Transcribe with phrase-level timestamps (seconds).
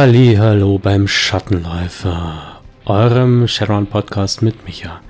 [0.00, 5.02] Halli, hallo beim Schattenläufer, eurem Shadowrun Podcast mit Micha.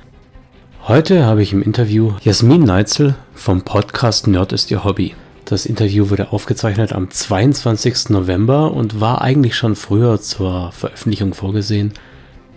[0.82, 5.14] Heute habe ich im Interview Jasmin Neitzel vom Podcast Nerd ist ihr Hobby.
[5.44, 8.08] Das Interview wurde aufgezeichnet am 22.
[8.08, 11.92] November und war eigentlich schon früher zur Veröffentlichung vorgesehen.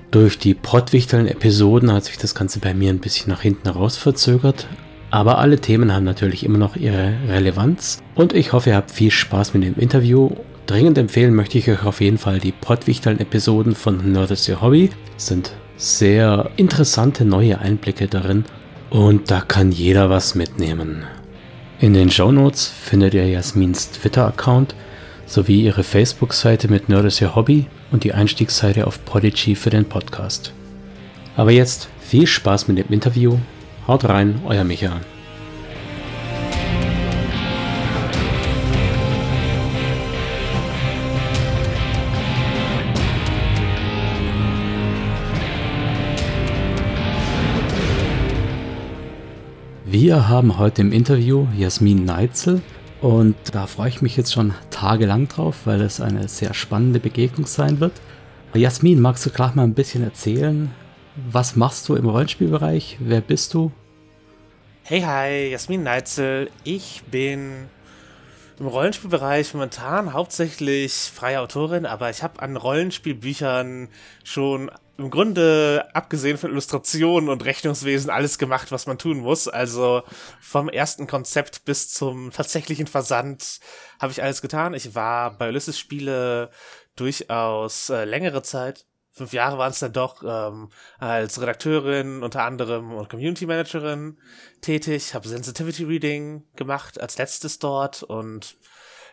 [0.10, 3.96] Durch die pottwichteln Episoden hat sich das Ganze bei mir ein bisschen nach hinten raus
[3.96, 4.66] verzögert,
[5.12, 9.12] aber alle Themen haben natürlich immer noch ihre Relevanz und ich hoffe, ihr habt viel
[9.12, 10.32] Spaß mit dem Interview
[10.66, 14.90] Dringend empfehlen möchte ich euch auf jeden Fall die Pottwichteln-Episoden von Nerd is Your Hobby.
[15.18, 18.46] Sind sehr interessante neue Einblicke darin
[18.90, 21.04] und da kann jeder was mitnehmen.
[21.80, 24.74] In den Show Notes findet ihr Jasmins Twitter-Account
[25.26, 29.86] sowie ihre Facebook-Seite mit Nerd is Your Hobby und die Einstiegsseite auf Podigy für den
[29.86, 30.54] Podcast.
[31.36, 33.38] Aber jetzt viel Spaß mit dem Interview.
[33.88, 35.02] Haut rein, euer Michael.
[50.04, 52.62] Wir haben heute im Interview Jasmin Neitzel
[53.00, 57.46] und da freue ich mich jetzt schon tagelang drauf, weil es eine sehr spannende Begegnung
[57.46, 57.94] sein wird.
[58.54, 60.70] Jasmin, magst du gleich mal ein bisschen erzählen?
[61.32, 62.98] Was machst du im Rollenspielbereich?
[63.00, 63.72] Wer bist du?
[64.84, 66.50] Hey, hi, Jasmin Neitzel.
[66.66, 67.70] Ich bin
[68.60, 73.90] im Rollenspielbereich momentan hauptsächlich freie Autorin, aber ich habe an Rollenspielbüchern
[74.24, 79.48] schon im Grunde, abgesehen von Illustrationen und Rechnungswesen, alles gemacht, was man tun muss.
[79.48, 80.04] Also
[80.40, 83.60] vom ersten Konzept bis zum tatsächlichen Versand
[84.00, 84.74] habe ich alles getan.
[84.76, 86.52] Ich war bei Ulysses Spiele
[86.96, 88.86] durchaus äh, längere Zeit.
[89.16, 94.18] Fünf Jahre waren es dann doch ähm, als Redakteurin unter anderem und Community Managerin
[94.62, 98.58] tätig, habe Sensitivity Reading gemacht als letztes dort und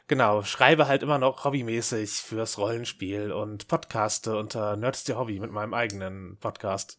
[0.09, 5.53] Genau, schreibe halt immer noch hobbymäßig fürs Rollenspiel und podcaste unter Nerds the Hobby mit
[5.53, 6.99] meinem eigenen Podcast.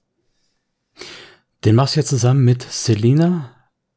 [1.66, 3.54] Den machst du ja zusammen mit Selina?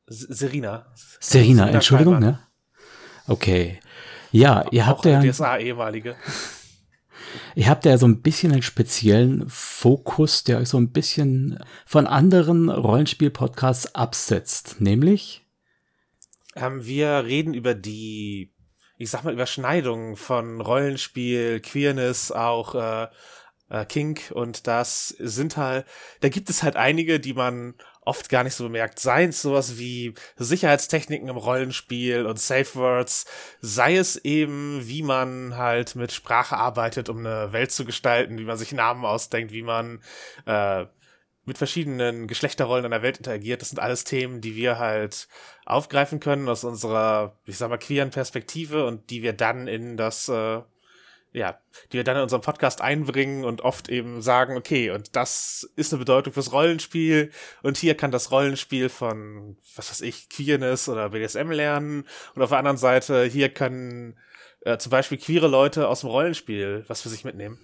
[0.09, 0.93] Serina.
[1.21, 2.41] Serina, Entschuldigung, ne?
[3.29, 3.79] Okay.
[4.33, 5.21] Ja, ihr habt ja.
[5.21, 6.17] DSA-ehemalige.
[7.55, 12.07] Ihr habt ja so ein bisschen einen speziellen Fokus, der euch so ein bisschen von
[12.07, 15.45] anderen Rollenspiel-Podcasts absetzt, nämlich?
[16.57, 18.55] Ähm, wir reden über die
[18.97, 23.09] ich sag mal, Überschneidungen von Rollenspiel, Queerness, auch äh,
[23.69, 25.87] äh, Kink und das sind halt,
[26.21, 28.99] da gibt es halt einige, die man oft gar nicht so bemerkt.
[28.99, 33.27] Seien es sowas wie Sicherheitstechniken im Rollenspiel und Safe Words,
[33.61, 38.45] sei es eben, wie man halt mit Sprache arbeitet, um eine Welt zu gestalten, wie
[38.45, 40.03] man sich Namen ausdenkt, wie man
[40.47, 40.87] äh,
[41.47, 43.61] mit verschiedenen Geschlechterrollen in der Welt interagiert.
[43.61, 45.29] Das sind alles Themen, die wir halt
[45.67, 50.29] aufgreifen können aus unserer, ich sag mal, queeren Perspektive und die wir dann in das,
[50.29, 50.63] äh,
[51.35, 51.59] ja,
[51.93, 55.93] die wir dann in unserem Podcast einbringen und oft eben sagen, okay, und das ist
[55.93, 61.11] eine Bedeutung fürs Rollenspiel und hier kann das Rollenspiel von, was weiß ich, Queerness oder
[61.11, 62.07] BDSM lernen
[62.37, 64.17] und auf der anderen Seite hier können
[64.61, 67.59] äh, zum Beispiel queere Leute aus dem Rollenspiel was für sich mitnehmen.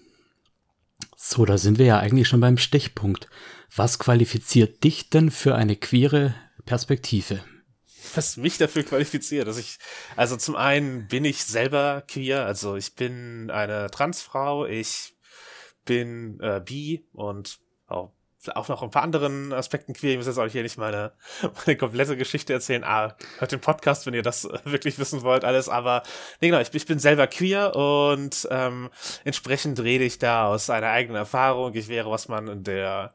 [1.17, 3.29] So, da sind wir ja eigentlich schon beim Stichpunkt.
[3.75, 6.35] Was qualifiziert dich denn für eine queere
[6.67, 7.41] Perspektive?
[8.15, 9.79] Was mich dafür qualifiziert, dass ich,
[10.17, 15.15] also zum einen bin ich selber queer, also ich bin eine Transfrau, ich
[15.85, 18.13] bin äh, bi und auch
[18.55, 20.13] auch noch ein paar anderen Aspekten queer.
[20.13, 21.13] Ich muss jetzt auch hier nicht meine,
[21.67, 22.85] meine komplette Geschichte erzählen.
[22.85, 25.69] Ah, hört den Podcast, wenn ihr das wirklich wissen wollt, alles.
[25.69, 26.03] Aber
[26.41, 28.89] nee, genau, ich, ich bin selber queer und ähm,
[29.25, 31.75] entsprechend rede ich da aus einer eigenen Erfahrung.
[31.75, 33.13] Ich wäre, was man in der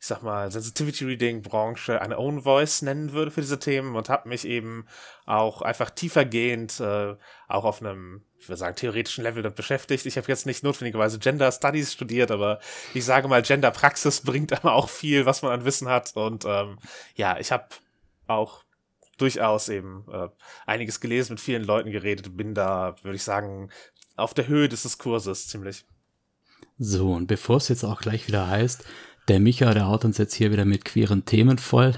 [0.00, 4.08] ich sag mal, Sensitivity Reading Branche eine Own Voice nennen würde für diese Themen und
[4.08, 4.86] habe mich eben
[5.26, 7.16] auch einfach tiefergehend äh,
[7.48, 10.06] auch auf einem, ich würde sagen, theoretischen Level damit beschäftigt.
[10.06, 12.60] Ich habe jetzt nicht notwendigerweise Gender Studies studiert, aber
[12.94, 16.14] ich sage mal, Gender Praxis bringt aber auch viel, was man an Wissen hat.
[16.14, 16.78] Und ähm,
[17.16, 17.66] ja, ich habe
[18.28, 18.62] auch
[19.16, 20.28] durchaus eben äh,
[20.64, 23.70] einiges gelesen, mit vielen Leuten geredet, bin da, würde ich sagen,
[24.16, 25.84] auf der Höhe des Diskurses ziemlich.
[26.78, 28.84] So, und bevor es jetzt auch gleich wieder heißt,
[29.28, 31.92] der Micha, der haut uns jetzt hier wieder mit queeren Themen voll.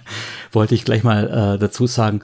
[0.52, 2.22] Wollte ich gleich mal äh, dazu sagen,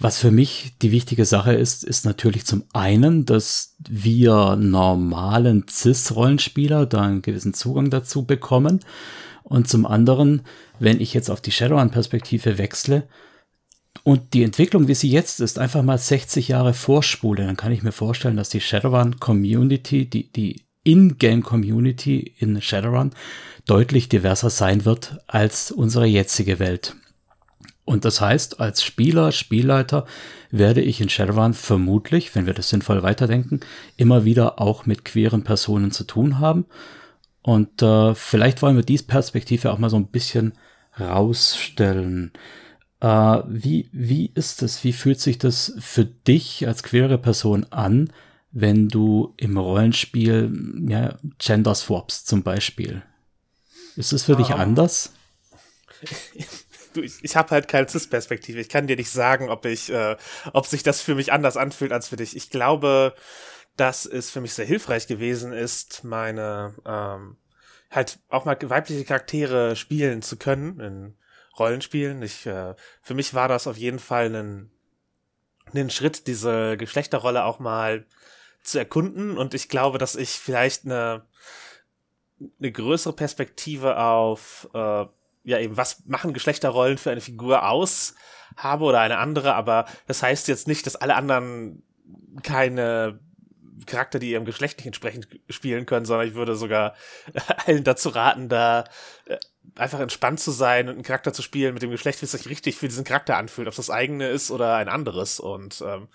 [0.00, 6.86] was für mich die wichtige Sache ist, ist natürlich zum einen, dass wir normalen CIS-Rollenspieler
[6.86, 8.80] da einen gewissen Zugang dazu bekommen.
[9.42, 10.42] Und zum anderen,
[10.78, 13.08] wenn ich jetzt auf die Shadowrun-Perspektive wechsle
[14.02, 17.82] und die Entwicklung, wie sie jetzt ist, einfach mal 60 Jahre vorspule, dann kann ich
[17.82, 23.10] mir vorstellen, dass die Shadowrun-Community, die, die In-Game-Community in Shadowrun
[23.66, 26.96] deutlich diverser sein wird als unsere jetzige Welt.
[27.84, 30.06] Und das heißt, als Spieler, Spielleiter
[30.50, 33.60] werde ich in Shadowrun vermutlich, wenn wir das sinnvoll weiterdenken,
[33.96, 36.66] immer wieder auch mit queeren Personen zu tun haben.
[37.42, 40.52] Und äh, vielleicht wollen wir diese Perspektive auch mal so ein bisschen
[40.98, 42.32] rausstellen.
[43.00, 43.06] Äh,
[43.48, 48.12] wie, wie ist es, wie fühlt sich das für dich als queere Person an,
[48.52, 50.52] wenn du im Rollenspiel
[50.88, 53.02] ja, Gender swaps zum Beispiel?
[53.96, 54.56] Ist es für dich ah.
[54.56, 55.12] anders?
[56.94, 58.60] du, ich, ich habe halt keine Cis-Perspektive.
[58.60, 60.16] Ich kann dir nicht sagen, ob ich, äh,
[60.52, 62.36] ob sich das für mich anders anfühlt als für dich.
[62.36, 63.14] Ich glaube,
[63.76, 67.36] dass es für mich sehr hilfreich gewesen ist, meine ähm,
[67.90, 71.16] halt auch mal weibliche Charaktere spielen zu können in
[71.58, 72.22] Rollenspielen.
[72.22, 74.70] Ich, äh, für mich war das auf jeden Fall ein,
[75.74, 78.06] ein Schritt, diese Geschlechterrolle auch mal
[78.62, 79.38] zu erkunden.
[79.38, 81.26] Und ich glaube, dass ich vielleicht eine,
[82.58, 85.06] eine größere Perspektive auf äh,
[85.44, 88.14] ja eben, was machen Geschlechterrollen für eine Figur aus
[88.56, 91.82] habe oder eine andere, aber das heißt jetzt nicht, dass alle anderen
[92.42, 93.20] keine
[93.86, 96.94] Charakter, die ihrem Geschlecht nicht entsprechend spielen können, sondern ich würde sogar
[97.66, 98.84] allen dazu raten, da
[99.26, 99.38] äh,
[99.76, 102.48] einfach entspannt zu sein und einen Charakter zu spielen mit dem Geschlecht, wie es sich
[102.48, 105.40] richtig für diesen Charakter anfühlt, ob es das eigene ist oder ein anderes.
[105.40, 106.08] Und ähm,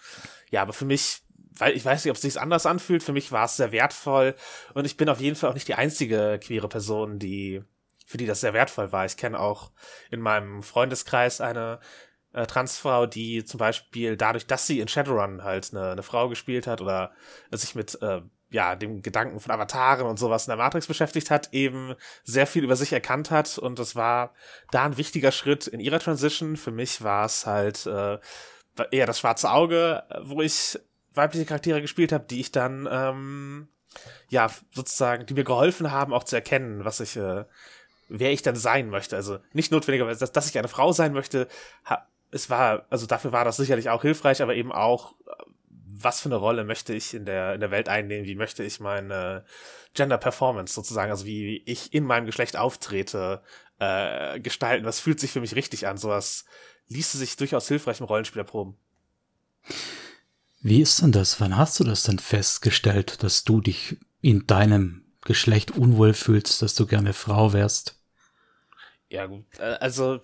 [0.52, 1.22] ja, aber für mich,
[1.58, 4.36] weil ich weiß nicht, ob es sich anders anfühlt, für mich war es sehr wertvoll
[4.74, 7.64] und ich bin auf jeden Fall auch nicht die einzige queere Person, die
[8.06, 9.06] für die das sehr wertvoll war.
[9.06, 9.72] Ich kenne auch
[10.12, 11.80] in meinem Freundeskreis eine
[12.34, 16.68] äh, Transfrau, die zum Beispiel dadurch, dass sie in Shadowrun halt eine, eine Frau gespielt
[16.68, 17.12] hat oder
[17.52, 18.22] sich mit äh,
[18.52, 22.64] ja, dem Gedanken von Avataren und sowas in der Matrix beschäftigt hat, eben sehr viel
[22.64, 24.34] über sich erkannt hat und das war
[24.72, 26.58] da ein wichtiger Schritt in ihrer Transition.
[26.58, 28.20] Für mich war es halt äh,
[28.92, 30.80] eher das schwarze Auge, wo ich
[31.16, 33.68] weibliche Charaktere gespielt habe, die ich dann ähm,
[34.30, 37.46] ja sozusagen, die mir geholfen haben, auch zu erkennen, was ich äh,
[38.10, 39.16] wer ich dann sein möchte.
[39.16, 41.48] Also nicht notwendigerweise, dass, dass ich eine Frau sein möchte.
[42.32, 45.16] Es war, also dafür war das sicherlich auch hilfreich, aber eben auch,
[45.98, 48.26] was für eine Rolle möchte ich in der, in der Welt einnehmen?
[48.26, 49.46] Wie möchte ich meine
[49.94, 53.42] Gender Performance sozusagen, also wie ich in meinem Geschlecht auftrete,
[53.80, 54.86] äh, gestalten?
[54.86, 55.98] Was fühlt sich für mich richtig an?
[55.98, 56.46] Sowas
[56.88, 58.78] ließe sich durchaus hilfreich im Rollenspiel erproben.
[60.68, 61.40] Wie ist denn das?
[61.40, 66.74] Wann hast du das denn festgestellt, dass du dich in deinem Geschlecht unwohl fühlst, dass
[66.74, 68.02] du gerne Frau wärst?
[69.08, 69.46] Ja, gut.
[69.60, 70.22] Äh, also,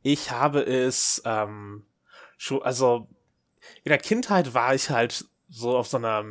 [0.00, 1.84] ich habe es ähm,
[2.38, 3.06] schon, also
[3.84, 6.24] in der Kindheit war ich halt so auf so einer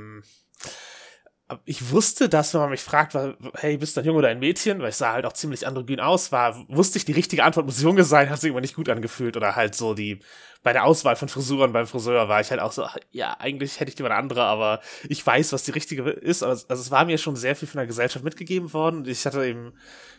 [1.66, 3.18] ich wusste, dass wenn man mich fragt,
[3.56, 6.00] hey, bist du ein Junge oder ein Mädchen, weil ich sah halt auch ziemlich androgyn
[6.00, 8.90] aus, war, wusste ich, die richtige Antwort muss Junge sein, hat sich immer nicht gut
[8.90, 10.20] angefühlt oder halt so die,
[10.64, 13.80] bei der Auswahl von Frisuren beim Friseur war ich halt auch so, ach, ja, eigentlich
[13.80, 16.44] hätte ich lieber eine andere, aber ich weiß, was die richtige ist.
[16.44, 19.26] Also, also es war mir schon sehr viel von der Gesellschaft mitgegeben worden und ich
[19.26, 19.74] hatte eben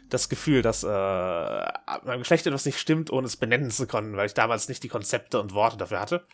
[0.09, 4.27] das Gefühl, dass äh, meinem Geschlecht etwas nicht stimmt, ohne es benennen zu können, weil
[4.27, 6.27] ich damals nicht die Konzepte und Worte dafür hatte.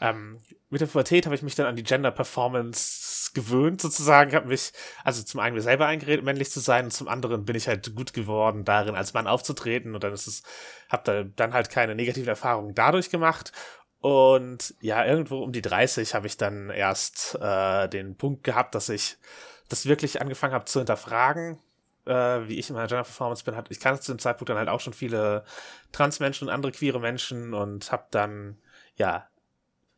[0.00, 4.30] Ähm, mit der Pubertät habe ich mich dann an die Gender Performance gewöhnt, sozusagen.
[4.30, 4.72] Ich habe mich,
[5.04, 7.94] also zum einen mir selber eingeredet, männlich zu sein, und zum anderen bin ich halt
[7.94, 9.94] gut geworden, darin als Mann aufzutreten.
[9.94, 10.42] Und dann ist es,
[10.88, 13.52] habe da dann halt keine negativen Erfahrungen dadurch gemacht.
[14.00, 18.88] Und ja, irgendwo um die 30 habe ich dann erst äh, den Punkt gehabt, dass
[18.88, 19.18] ich
[19.68, 21.58] das wirklich angefangen habe zu hinterfragen,
[22.06, 22.12] äh,
[22.48, 23.54] wie ich in meiner Gender Performance bin.
[23.68, 25.44] Ich kannte zu dem Zeitpunkt dann halt auch schon viele
[25.92, 28.58] Transmenschen und andere queere Menschen und habe dann
[28.96, 29.29] ja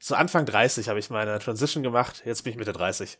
[0.03, 3.19] zu Anfang 30 habe ich meine Transition gemacht, jetzt bin ich Mitte 30.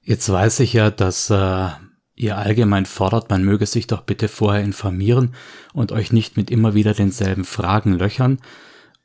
[0.00, 1.68] Jetzt weiß ich ja, dass äh,
[2.14, 5.34] ihr allgemein fordert, man möge sich doch bitte vorher informieren
[5.72, 8.40] und euch nicht mit immer wieder denselben Fragen löchern.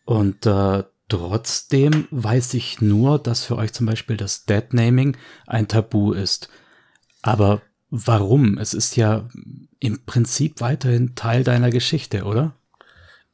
[0.06, 6.14] Und äh, trotzdem weiß ich nur, dass für euch zum Beispiel das Deadnaming ein Tabu
[6.14, 6.50] ist.
[7.24, 8.60] Aber warum?
[8.60, 9.28] Es ist ja
[9.80, 12.56] im Prinzip weiterhin Teil deiner Geschichte, oder?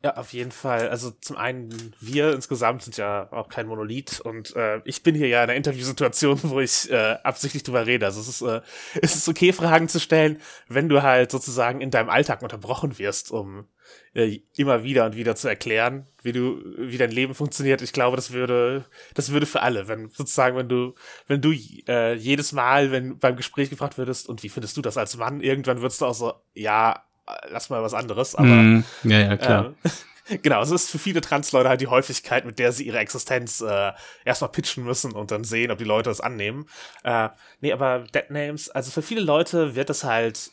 [0.04, 0.90] Ja, auf jeden Fall.
[0.90, 5.28] Also zum einen, wir insgesamt sind ja auch kein Monolith und äh, ich bin hier
[5.28, 8.08] ja in einer Interviewsituation, wo ich äh, absichtlich drüber rede.
[8.08, 8.62] Also es ist, äh,
[9.00, 13.30] es ist okay, Fragen zu stellen, wenn du halt sozusagen in deinem Alltag unterbrochen wirst,
[13.30, 13.68] um
[14.16, 17.84] äh, immer wieder und wieder zu erklären, wie du, wie dein Leben funktioniert.
[17.84, 20.96] Ich glaube, das würde, das würde für alle, wenn sozusagen, wenn du,
[21.28, 21.52] wenn du
[21.88, 25.42] äh, jedes Mal, wenn beim Gespräch gefragt würdest, und wie findest du das als Mann,
[25.42, 27.04] irgendwann würdest du auch so, ja,
[27.50, 28.48] lass mal was anderes, aber.
[28.48, 29.74] Mm, ja, ja, klar.
[29.84, 33.62] Äh, genau, es ist für viele Trans-Leute halt die Häufigkeit, mit der sie ihre Existenz
[33.62, 33.92] äh,
[34.26, 36.68] erstmal pitchen müssen und dann sehen, ob die Leute es annehmen.
[37.04, 40.52] Äh, nee, aber Dead Names, also für viele Leute wird es halt,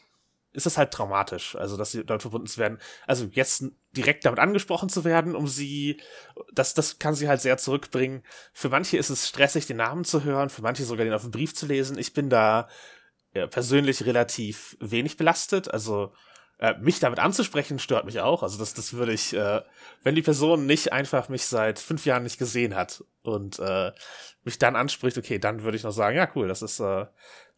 [0.53, 2.79] ist es halt traumatisch, also dass sie dort verbunden zu werden.
[3.07, 6.01] Also jetzt direkt damit angesprochen zu werden, um sie,
[6.53, 8.23] das, das kann sie halt sehr zurückbringen.
[8.53, 11.31] Für manche ist es stressig, den Namen zu hören, für manche sogar den auf dem
[11.31, 11.99] Brief zu lesen.
[11.99, 12.69] Ich bin da
[13.35, 16.13] ja, persönlich relativ wenig belastet, also
[16.59, 18.43] Äh, mich damit anzusprechen stört mich auch.
[18.43, 19.63] Also das, das würde ich, äh,
[20.03, 23.93] wenn die Person nicht einfach mich seit fünf Jahren nicht gesehen hat und äh,
[24.43, 27.07] mich dann anspricht, okay, dann würde ich noch sagen, ja cool, das ist, äh,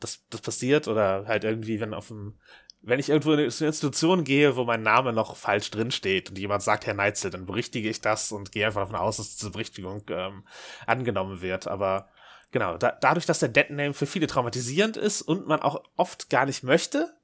[0.00, 2.38] das, das passiert oder halt irgendwie, wenn auf dem,
[2.82, 6.38] wenn ich irgendwo in eine Institution gehe, wo mein Name noch falsch drin steht und
[6.38, 9.50] jemand sagt Herr Neitzel, dann berichtige ich das und gehe einfach davon aus, dass diese
[9.50, 10.44] Berichtigung ähm,
[10.86, 11.66] angenommen wird.
[11.66, 12.08] Aber
[12.50, 16.30] genau, da, dadurch, dass der Dead Name für viele traumatisierend ist und man auch oft
[16.30, 17.14] gar nicht möchte,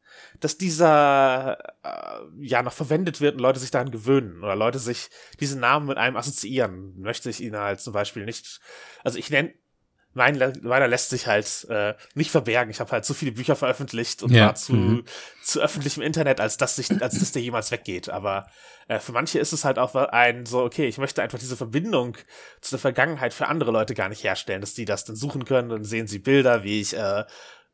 [0.41, 5.09] dass dieser äh, ja noch verwendet wird und Leute sich daran gewöhnen oder Leute sich
[5.41, 8.61] diesen Namen mit einem assoziieren, möchte ich ihn halt zum Beispiel nicht.
[9.05, 9.55] Also ich nenne
[10.17, 12.71] mein, meiner lässt sich halt äh, nicht verbergen.
[12.71, 14.47] Ich habe halt so viele Bücher veröffentlicht und ja.
[14.47, 15.05] war zu, mhm.
[15.43, 18.09] zu öffentlichem Internet, als dass sich, als dass der jemals weggeht.
[18.09, 18.47] Aber
[18.89, 22.17] äh, für manche ist es halt auch ein so, okay, ich möchte einfach diese Verbindung
[22.63, 25.69] zu der Vergangenheit für andere Leute gar nicht herstellen, dass die das dann suchen können.
[25.69, 27.25] Dann sehen sie Bilder, wie ich äh,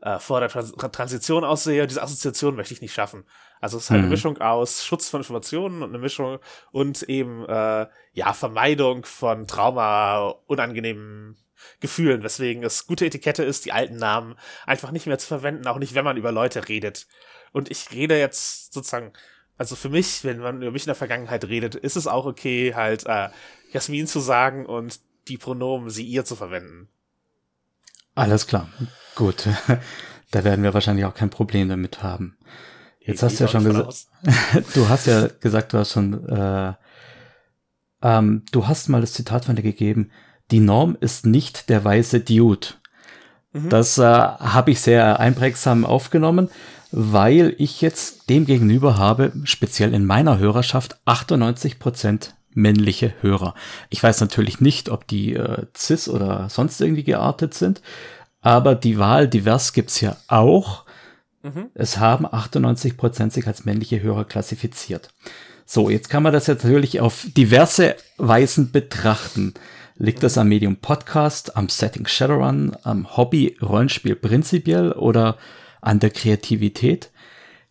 [0.03, 1.87] äh, vor der Trans Transition aussehe.
[1.87, 3.25] Diese Assoziation möchte ich nicht schaffen.
[3.61, 4.07] Also es ist halt mhm.
[4.07, 6.39] eine Mischung aus Schutz von Informationen und eine Mischung
[6.73, 11.37] und eben äh, ja Vermeidung von Trauma, unangenehmen
[11.79, 14.35] Gefühlen, weswegen es gute Etikette ist, die alten Namen
[14.67, 17.07] einfach nicht mehr zu verwenden, auch nicht, wenn man über Leute redet.
[17.53, 19.13] Und ich rede jetzt sozusagen,
[19.59, 22.75] also für mich, wenn man über mich in der Vergangenheit redet, ist es auch okay,
[22.75, 23.29] halt äh,
[23.71, 26.89] Jasmin zu sagen und die Pronomen sie ihr zu verwenden.
[28.15, 28.69] Alles klar.
[29.15, 29.49] Gut.
[30.31, 32.37] da werden wir wahrscheinlich auch kein Problem damit haben.
[33.01, 34.07] Jetzt hast du ja schon gesagt,
[34.75, 36.73] du hast ja gesagt, du hast schon, äh,
[38.03, 40.11] ähm, du hast mal das Zitat von dir gegeben,
[40.51, 42.69] die Norm ist nicht der weiße Dude.
[43.53, 43.69] Mhm.
[43.69, 46.49] Das äh, habe ich sehr einprägsam aufgenommen,
[46.93, 53.55] weil ich jetzt dem gegenüber habe, speziell in meiner Hörerschaft, 98 Prozent männliche Hörer.
[53.91, 57.83] Ich weiß natürlich nicht, ob die äh, cis oder sonst irgendwie geartet sind,
[58.41, 60.85] aber die Wahl divers gibt's ja auch.
[61.43, 61.71] Mhm.
[61.75, 65.11] Es haben 98 Prozent sich als männliche Hörer klassifiziert.
[65.65, 69.55] So, jetzt kann man das jetzt natürlich auf diverse Weisen betrachten.
[69.97, 75.39] Liegt das am Medium Podcast, am Setting Shadowrun, am Hobby Rollenspiel prinzipiell oder
[75.81, 77.11] an der Kreativität?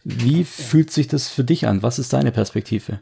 [0.03, 1.83] Wie fühlt sich das für dich an?
[1.83, 3.01] Was ist deine Perspektive?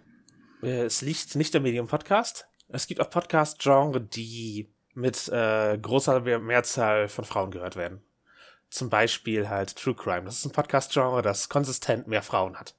[0.62, 2.48] Äh, es liegt nicht am Medium Podcast.
[2.68, 8.02] Es gibt auch Podcast-Genre, die mit äh, großer Mehrzahl von Frauen gehört werden.
[8.70, 10.26] Zum Beispiel halt True Crime.
[10.26, 12.76] Das ist ein Podcast-Genre, das konsistent mehr Frauen hat.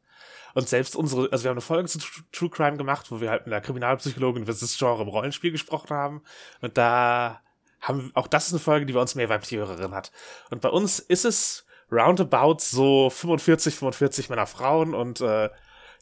[0.55, 1.99] Und selbst unsere, also wir haben eine Folge zu
[2.33, 5.91] True Crime gemacht, wo wir halt mit einer Kriminalpsychologin über das Genre im Rollenspiel gesprochen
[5.91, 6.23] haben.
[6.61, 7.41] Und da
[7.81, 10.13] haben, auch das ist eine Folge, die bei uns mehr weibliche Hörerinnen hat.
[10.51, 15.49] Und bei uns ist es roundabout so 45, 45 Männer, Frauen und äh,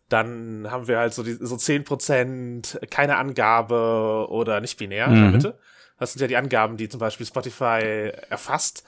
[0.08, 5.14] dann haben wir halt so die, so 10% keine Angabe oder nicht binär mhm.
[5.14, 5.58] in der Mitte.
[5.98, 8.84] Das sind ja die Angaben, die zum Beispiel Spotify erfasst.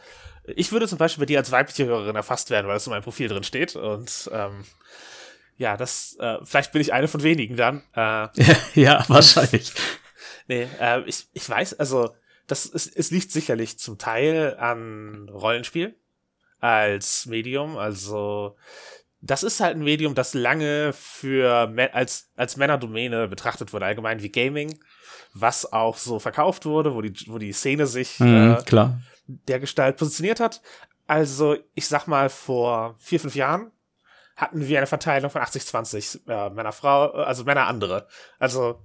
[0.47, 3.03] Ich würde zum Beispiel bei dir als weibliche Hörerin erfasst werden, weil es in meinem
[3.03, 3.77] Profil drin steht.
[3.77, 4.65] Und ähm,
[5.57, 7.83] ja, das, äh, vielleicht bin ich eine von wenigen dann.
[7.95, 8.29] Äh,
[8.75, 9.73] ja, wahrscheinlich.
[10.49, 12.15] nee, äh, ich, ich weiß, also
[12.47, 15.95] das ist, es liegt sicherlich zum Teil an Rollenspiel
[16.61, 17.77] als Medium.
[17.77, 18.57] Also
[19.23, 24.31] das ist halt ein Medium, das lange für als als Männerdomäne betrachtet wurde, allgemein wie
[24.31, 24.79] Gaming,
[25.35, 29.01] was auch so verkauft wurde, wo die wo die Szene sich mhm, äh, klar.
[29.27, 30.63] der Gestalt positioniert hat.
[31.07, 33.73] Also ich sag mal vor vier fünf Jahren
[34.37, 38.09] hatten wir eine Verteilung von 80-20 äh, Männer, Frau, äh, also Männer andere.
[38.39, 38.83] Also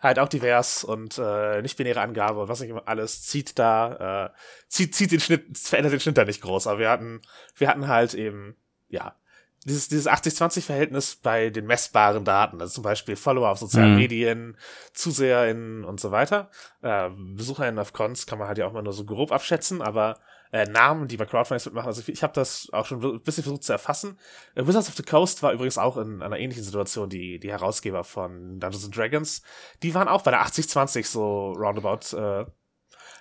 [0.00, 4.38] halt auch divers und äh, nicht binäre Angabe, was nicht immer alles zieht da, äh,
[4.68, 6.66] zieht, zieht den Schnitt, verändert den Schnitt da nicht groß.
[6.66, 7.20] Aber wir hatten,
[7.56, 8.56] wir hatten halt eben,
[8.88, 9.16] ja,
[9.64, 13.98] dieses, dieses 80-20-Verhältnis bei den messbaren Daten, also zum Beispiel Follower auf sozialen mhm.
[13.98, 14.56] Medien,
[14.92, 16.50] ZuseherInnen und so weiter.
[16.82, 20.18] Äh, BesucherInnen auf Cons kann man halt ja auch mal nur so grob abschätzen, aber
[20.54, 21.88] äh, Namen, die bei Crowdfunding mitmachen.
[21.88, 24.18] Also ich, habe das auch schon ein bisschen versucht zu erfassen.
[24.54, 28.04] Äh, Wizards of the Coast war übrigens auch in einer ähnlichen Situation, die, die Herausgeber
[28.04, 29.42] von Dungeons and Dragons.
[29.82, 32.46] Die waren auch bei der 80-20 so roundabout, äh,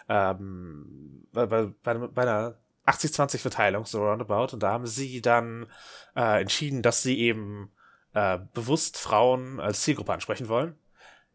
[0.09, 4.53] ähm, bei, bei, bei, bei einer 80-20-Verteilung, so roundabout.
[4.53, 5.67] Und da haben sie dann
[6.15, 7.71] äh, entschieden, dass sie eben
[8.13, 10.75] äh, bewusst Frauen als Zielgruppe ansprechen wollen.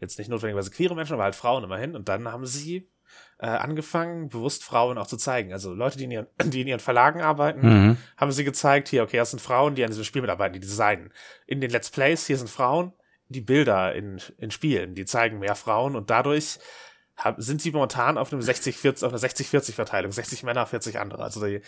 [0.01, 1.97] Jetzt nicht notwendigerweise queere Menschen, aber halt Frauen immerhin.
[1.97, 2.89] Und dann haben sie
[3.39, 5.53] äh, angefangen, bewusst Frauen auch zu zeigen.
[5.53, 7.97] Also Leute, die in ihren, die in ihren Verlagen arbeiten, mhm.
[8.17, 11.13] haben sie gezeigt, hier, okay, das sind Frauen, die an diesem Spiel mitarbeiten, die designen.
[11.47, 12.93] In den Let's Plays, hier sind Frauen,
[13.29, 16.59] die Bilder in, in Spielen, die zeigen mehr Frauen und dadurch
[17.19, 21.23] hab, sind sie momentan auf einem 60-40, auf einer 60-40-Verteilung, 60 Männer, 40 andere.
[21.23, 21.61] Also die,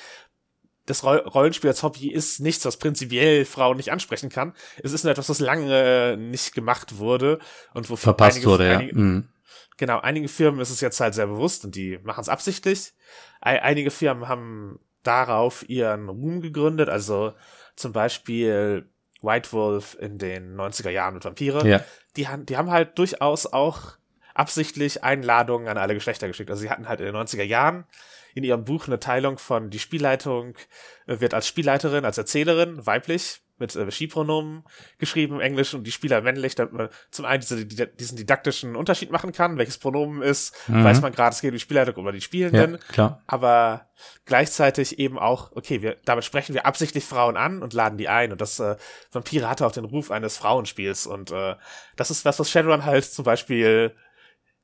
[0.86, 4.54] das Rollenspiel als Hobby ist nichts, was prinzipiell Frauen nicht ansprechen kann.
[4.82, 7.38] Es ist nur etwas, was lange nicht gemacht wurde
[7.74, 8.78] und wo verpasst einige, wurde, ja.
[8.78, 9.28] Einige, mhm.
[9.76, 12.92] Genau, einigen Firmen ist es jetzt halt sehr bewusst und die machen es absichtlich.
[13.40, 17.32] Einige Firmen haben darauf ihren Ruhm gegründet, also
[17.76, 18.88] zum Beispiel
[19.22, 21.84] White Wolf in den 90er Jahren mit Vampire, Ja.
[22.16, 23.92] die, die haben halt durchaus auch
[24.40, 26.50] absichtlich Einladungen an alle Geschlechter geschickt.
[26.50, 27.84] Also sie hatten halt in den 90er Jahren
[28.34, 30.54] in ihrem Buch eine Teilung von die Spielleitung
[31.06, 34.64] äh, wird als Spielleiterin, als Erzählerin weiblich mit äh, She-Pronomen
[34.98, 38.74] geschrieben im Englisch und die Spieler männlich, damit man zum einen diese, die, diesen didaktischen
[38.76, 40.84] Unterschied machen kann, welches Pronomen ist, Mhm.
[40.84, 43.20] weiß man gerade, es geht um die Spielleitung oder die Ja, Spielenden, klar.
[43.26, 43.90] aber
[44.24, 48.32] gleichzeitig eben auch, okay, wir, damit sprechen wir absichtlich Frauen an und laden die ein
[48.32, 48.76] und das äh,
[49.12, 51.56] Vampire hatte auch den Ruf eines Frauenspiels und äh,
[51.96, 53.94] das ist was, was Shadowrun halt zum Beispiel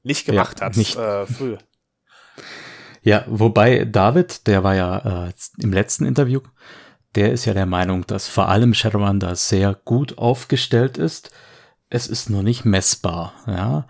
[0.06, 0.96] nicht gemacht Ja, hat nicht.
[0.96, 1.58] Äh, früher.
[3.02, 6.40] Ja, wobei David, der war ja äh, im letzten Interview,
[7.14, 11.30] der ist ja der Meinung, dass vor allem Shadowrun da sehr gut aufgestellt ist.
[11.88, 13.86] Es ist nur nicht messbar, ja.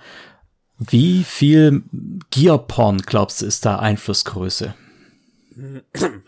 [0.79, 1.85] Wie viel
[2.31, 4.75] Gear-Porn, glaubst du, ist da Einflussgröße?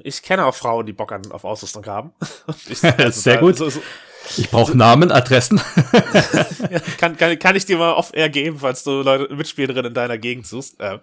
[0.03, 2.13] Ich kenne auch Frauen, die Bock an, auf Ausrüstung haben.
[2.69, 2.79] Ich,
[3.11, 3.59] Sehr da- gut.
[3.59, 3.83] So, so,
[4.39, 5.61] Ich brauche Namen, Adressen.
[6.99, 10.47] kann, kann, kann ich dir mal oft ergeben, falls du Leute, Mitspielerinnen in deiner Gegend
[10.47, 10.79] suchst.
[10.81, 10.99] Äh,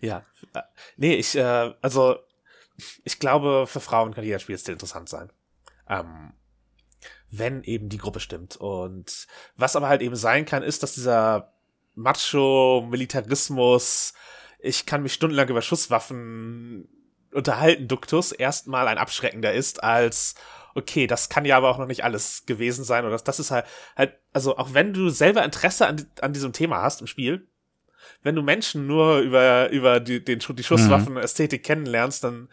[0.00, 0.24] ja.
[0.54, 0.62] Äh,
[0.96, 2.18] Nee, ich, äh, also,
[3.04, 5.32] ich glaube, für Frauen kann jeder Spielstil interessant sein.
[5.88, 6.34] Ähm,
[7.30, 8.56] wenn eben die Gruppe stimmt.
[8.56, 9.26] Und
[9.56, 11.54] was aber halt eben sein kann, ist, dass dieser
[11.94, 14.12] Macho-Militarismus,
[14.58, 16.88] ich kann mich stundenlang über Schusswaffen
[17.32, 20.34] unterhalten, Duktus, erstmal ein abschreckender ist als,
[20.74, 23.04] okay, das kann ja aber auch noch nicht alles gewesen sein.
[23.04, 26.52] Oder das, das ist halt, halt, also auch wenn du selber Interesse an, an diesem
[26.52, 27.46] Thema hast im Spiel,
[28.22, 32.48] wenn du Menschen nur über, über die, den, die Schusswaffen-Ästhetik kennenlernst, dann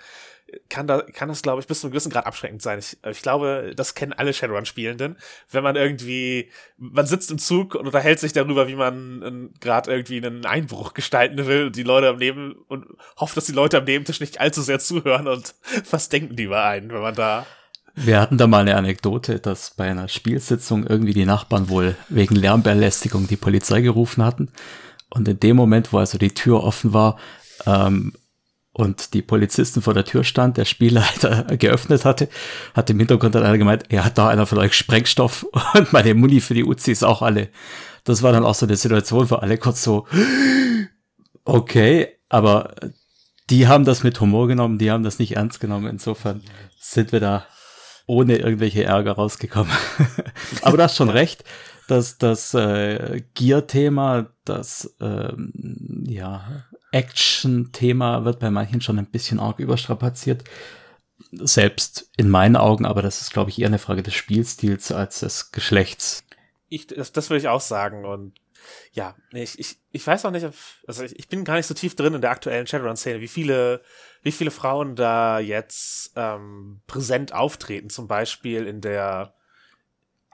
[0.69, 2.79] kann, da, kann das, glaube ich, bis zu einem gewissen Grad abschreckend sein.
[2.79, 5.17] Ich, ich glaube, das kennen alle Shadowrun-Spielenden.
[5.49, 10.17] Wenn man irgendwie, man sitzt im Zug und unterhält sich darüber, wie man gerade irgendwie
[10.17, 12.85] einen Einbruch gestalten will und die Leute am Neben und
[13.17, 15.55] hofft, dass die Leute am Nebentisch nicht allzu sehr zuhören und
[15.91, 17.45] was denken die über einen, wenn man da
[18.01, 22.35] Wir hatten da mal eine Anekdote, dass bei einer Spielsitzung irgendwie die Nachbarn wohl wegen
[22.35, 24.49] Lärmbelästigung die Polizei gerufen hatten.
[25.09, 27.17] Und in dem Moment, wo also die Tür offen war
[27.65, 28.13] ähm,
[28.71, 32.29] und die Polizisten vor der Tür stand, der Spielleiter geöffnet hatte,
[32.73, 36.13] hat im Hintergrund dann einer gemeint, ja, hat da einer von euch Sprengstoff und meine
[36.13, 37.49] Muni für die Uzis auch alle.
[38.05, 40.07] Das war dann auch so eine Situation, wo alle kurz so,
[41.43, 42.75] okay, aber
[43.49, 45.87] die haben das mit Humor genommen, die haben das nicht ernst genommen.
[45.87, 46.41] Insofern
[46.79, 47.45] sind wir da
[48.09, 49.71] ohne irgendwelche Ärger rausgekommen.
[50.63, 51.43] Aber du hast schon recht,
[51.87, 55.53] dass das äh, Gear-Thema, das ähm,
[56.07, 60.43] ja, Action-Thema wird bei manchen schon ein bisschen arg überstrapaziert.
[61.31, 65.19] Selbst in meinen Augen, aber das ist, glaube ich, eher eine Frage des Spielstils als
[65.19, 66.23] des Geschlechts.
[66.67, 68.05] ich, das, das würde ich auch sagen.
[68.05, 68.33] Und
[68.91, 70.47] ja, ich, ich, ich weiß auch nicht,
[70.87, 73.81] also ich, ich bin gar nicht so tief drin in der aktuellen Shadowrun-Szene, wie viele,
[74.21, 79.33] wie viele Frauen da jetzt ähm, präsent auftreten, zum Beispiel in der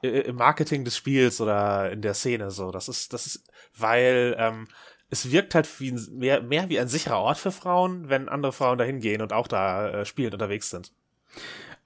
[0.02, 2.72] im Marketing des Spiels oder in der Szene so.
[2.72, 4.68] Das ist, das ist, weil ähm,
[5.10, 8.54] es wirkt halt wie ein, mehr, mehr wie ein sicherer Ort für Frauen, wenn andere
[8.54, 10.92] Frauen da hingehen und auch da äh, spielend unterwegs sind.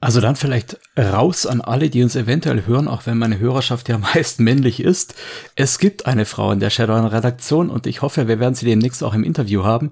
[0.01, 3.97] Also dann vielleicht raus an alle, die uns eventuell hören, auch wenn meine Hörerschaft ja
[4.15, 5.15] meist männlich ist.
[5.55, 9.13] Es gibt eine Frau in der Shadowrun-Redaktion und ich hoffe, wir werden sie demnächst auch
[9.13, 9.91] im Interview haben.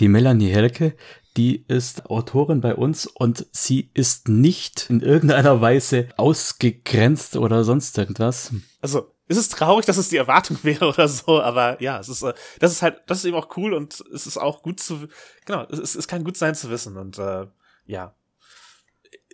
[0.00, 0.94] Die Melanie Helke,
[1.36, 7.96] die ist Autorin bei uns und sie ist nicht in irgendeiner Weise ausgegrenzt oder sonst
[7.96, 8.52] irgendwas.
[8.80, 12.22] also es ist traurig, dass es die Erwartung wäre oder so, aber ja, es ist,
[12.22, 15.06] äh, das ist halt, das ist eben auch cool und es ist auch gut zu,
[15.46, 17.46] genau, es, es kann gut sein zu wissen und äh,
[17.86, 18.14] ja,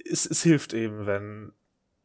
[0.04, 1.52] es, es hilft eben, wenn,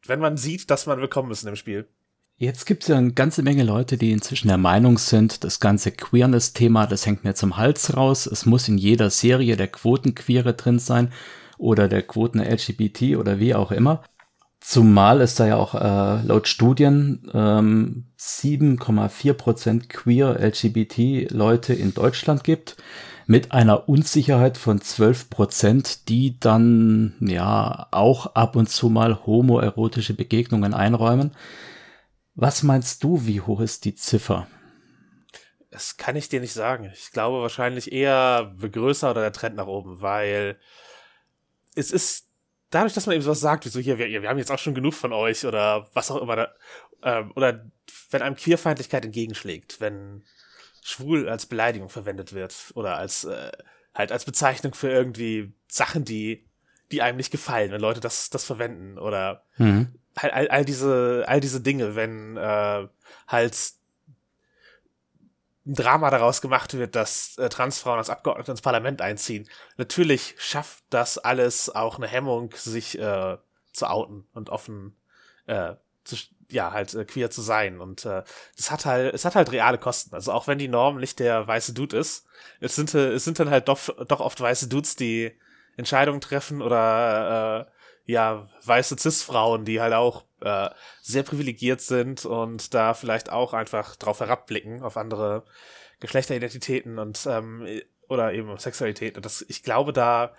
[0.06, 1.88] wenn man sieht, dass man willkommen ist in dem Spiel.
[2.36, 5.92] Jetzt gibt es ja eine ganze Menge Leute, die inzwischen der Meinung sind, das ganze
[5.92, 8.26] Queerness-Thema, das hängt mir zum Hals raus.
[8.26, 11.12] Es muss in jeder Serie der Quotenqueere drin sein
[11.58, 14.02] oder der Quoten LGBT oder wie auch immer.
[14.58, 22.76] Zumal es da ja auch äh, laut Studien ähm, 7,4% queer LGBT-Leute in Deutschland gibt,
[23.30, 30.74] mit einer Unsicherheit von 12%, die dann ja auch ab und zu mal homoerotische Begegnungen
[30.74, 31.36] einräumen.
[32.34, 34.48] Was meinst du, wie hoch ist die Ziffer?
[35.70, 36.90] Das kann ich dir nicht sagen.
[36.92, 40.58] Ich glaube wahrscheinlich eher größer oder der Trend nach oben, weil
[41.76, 42.26] es ist
[42.70, 44.74] dadurch, dass man eben sowas sagt, wie so hier, wir, wir haben jetzt auch schon
[44.74, 46.48] genug von euch oder was auch immer da,
[47.04, 47.64] ähm, oder
[48.10, 50.24] wenn einem Queerfeindlichkeit entgegenschlägt, wenn
[50.82, 53.52] schwul als Beleidigung verwendet wird oder als äh,
[53.94, 56.46] halt als Bezeichnung für irgendwie Sachen, die
[56.92, 59.94] die einem nicht gefallen, wenn Leute das das verwenden oder Mhm.
[60.14, 62.88] all, all, all diese all diese Dinge, wenn äh,
[63.28, 63.56] halt
[65.66, 69.48] ein Drama daraus gemacht wird, dass äh, Transfrauen als Abgeordnete ins Parlament einziehen.
[69.76, 73.36] Natürlich schafft das alles auch eine Hemmung, sich äh,
[73.72, 74.96] zu outen und offen
[75.46, 76.16] äh, zu,
[76.52, 77.80] ja, halt äh, queer zu sein.
[77.80, 78.22] Und äh,
[78.56, 80.14] das hat halt, es hat halt reale Kosten.
[80.14, 82.26] Also auch wenn die Norm nicht der weiße Dude ist,
[82.60, 85.32] es sind, äh, es sind dann halt doch, doch oft weiße Dudes, die
[85.76, 90.68] Entscheidungen treffen oder äh, ja, weiße Cis-Frauen, die halt auch äh,
[91.00, 95.44] sehr privilegiert sind und da vielleicht auch einfach drauf herabblicken auf andere
[96.00, 97.66] Geschlechteridentitäten und ähm,
[98.08, 99.16] oder eben Sexualität.
[99.16, 100.34] Und das, ich glaube, da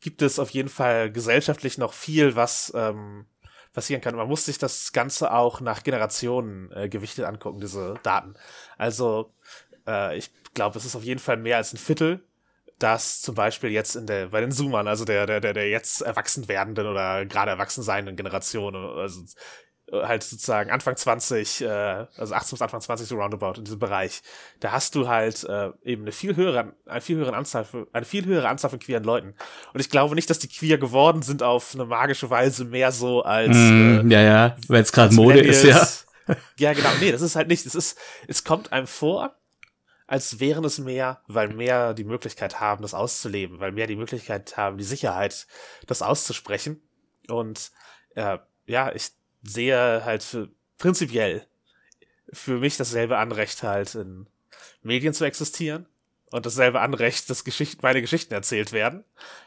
[0.00, 3.26] gibt es auf jeden Fall gesellschaftlich noch viel, was ähm,
[3.74, 4.14] passieren kann.
[4.14, 8.34] Man muss sich das Ganze auch nach Generationen äh, gewichtet angucken, diese Daten.
[8.78, 9.34] Also
[9.86, 12.24] äh, ich glaube, es ist auf jeden Fall mehr als ein Viertel,
[12.78, 16.00] das zum Beispiel jetzt in der, bei den Zoomern, also der, der, der, der jetzt
[16.00, 19.22] erwachsen werdenden oder gerade erwachsen seienden Generation, also
[19.92, 21.66] halt sozusagen Anfang 20, äh,
[22.16, 24.22] also 18 bis Anfang 20 so roundabout in diesem Bereich,
[24.60, 28.04] da hast du halt äh, eben eine viel höhere, eine viel höhere Anzahl, für, eine
[28.04, 29.34] viel höhere Anzahl von queeren Leuten.
[29.72, 33.22] Und ich glaube nicht, dass die queer geworden sind auf eine magische Weise mehr so
[33.22, 35.86] als mm, äh, ja ja, weil es gerade Mode ist ja.
[36.58, 37.66] ja genau, nee, das ist halt nicht.
[37.66, 39.36] Es ist, es kommt einem vor,
[40.06, 44.56] als wären es mehr, weil mehr die Möglichkeit haben, das auszuleben, weil mehr die Möglichkeit
[44.56, 45.46] haben, die Sicherheit,
[45.86, 46.82] das auszusprechen.
[47.28, 47.70] Und
[48.14, 49.12] äh, ja, ich
[49.44, 51.46] sehe halt für, prinzipiell
[52.32, 54.26] für mich dasselbe Anrecht halt in
[54.82, 55.86] Medien zu existieren
[56.30, 59.04] und dasselbe Anrecht, dass Geschichten, meine Geschichten erzählt werden.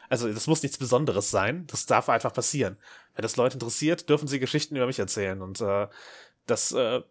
[0.08, 2.78] Also das muss nichts Besonderes sein, das darf einfach passieren.
[3.14, 5.88] Wenn das Leute interessiert, dürfen sie Geschichten über mich erzählen und äh,
[6.46, 7.02] das äh,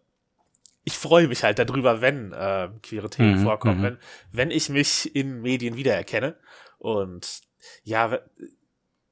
[0.88, 3.82] ich freue mich halt darüber, wenn äh, queere Themen mhm, vorkommen, mhm.
[3.82, 3.98] wenn,
[4.32, 6.34] wenn ich mich in Medien wiedererkenne.
[6.78, 7.42] Und
[7.84, 8.18] ja,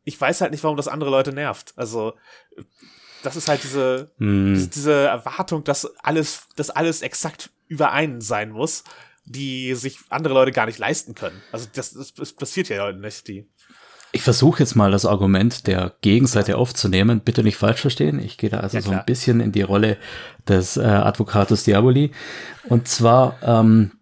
[0.02, 1.74] ich weiß halt nicht, warum das andere Leute nervt.
[1.76, 2.14] Also
[3.26, 4.54] das ist halt diese, mm.
[4.54, 8.84] diese, diese, Erwartung, dass alles, dass alles exakt überein sein muss,
[9.24, 11.42] die sich andere Leute gar nicht leisten können.
[11.50, 13.26] Also das, das, das passiert ja nicht.
[13.26, 13.48] Die
[14.12, 17.20] ich versuche jetzt mal das Argument der Gegenseite aufzunehmen.
[17.20, 18.20] Bitte nicht falsch verstehen.
[18.20, 19.98] Ich gehe da also ja, so ein bisschen in die Rolle
[20.48, 22.12] des äh, Advocatus Diaboli.
[22.68, 23.92] Und zwar ähm,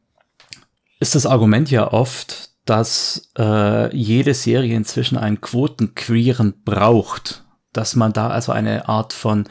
[1.00, 7.43] ist das Argument ja oft, dass äh, jede Serie inzwischen einen Quotenqueeren braucht
[7.76, 9.48] dass man da also eine Art von,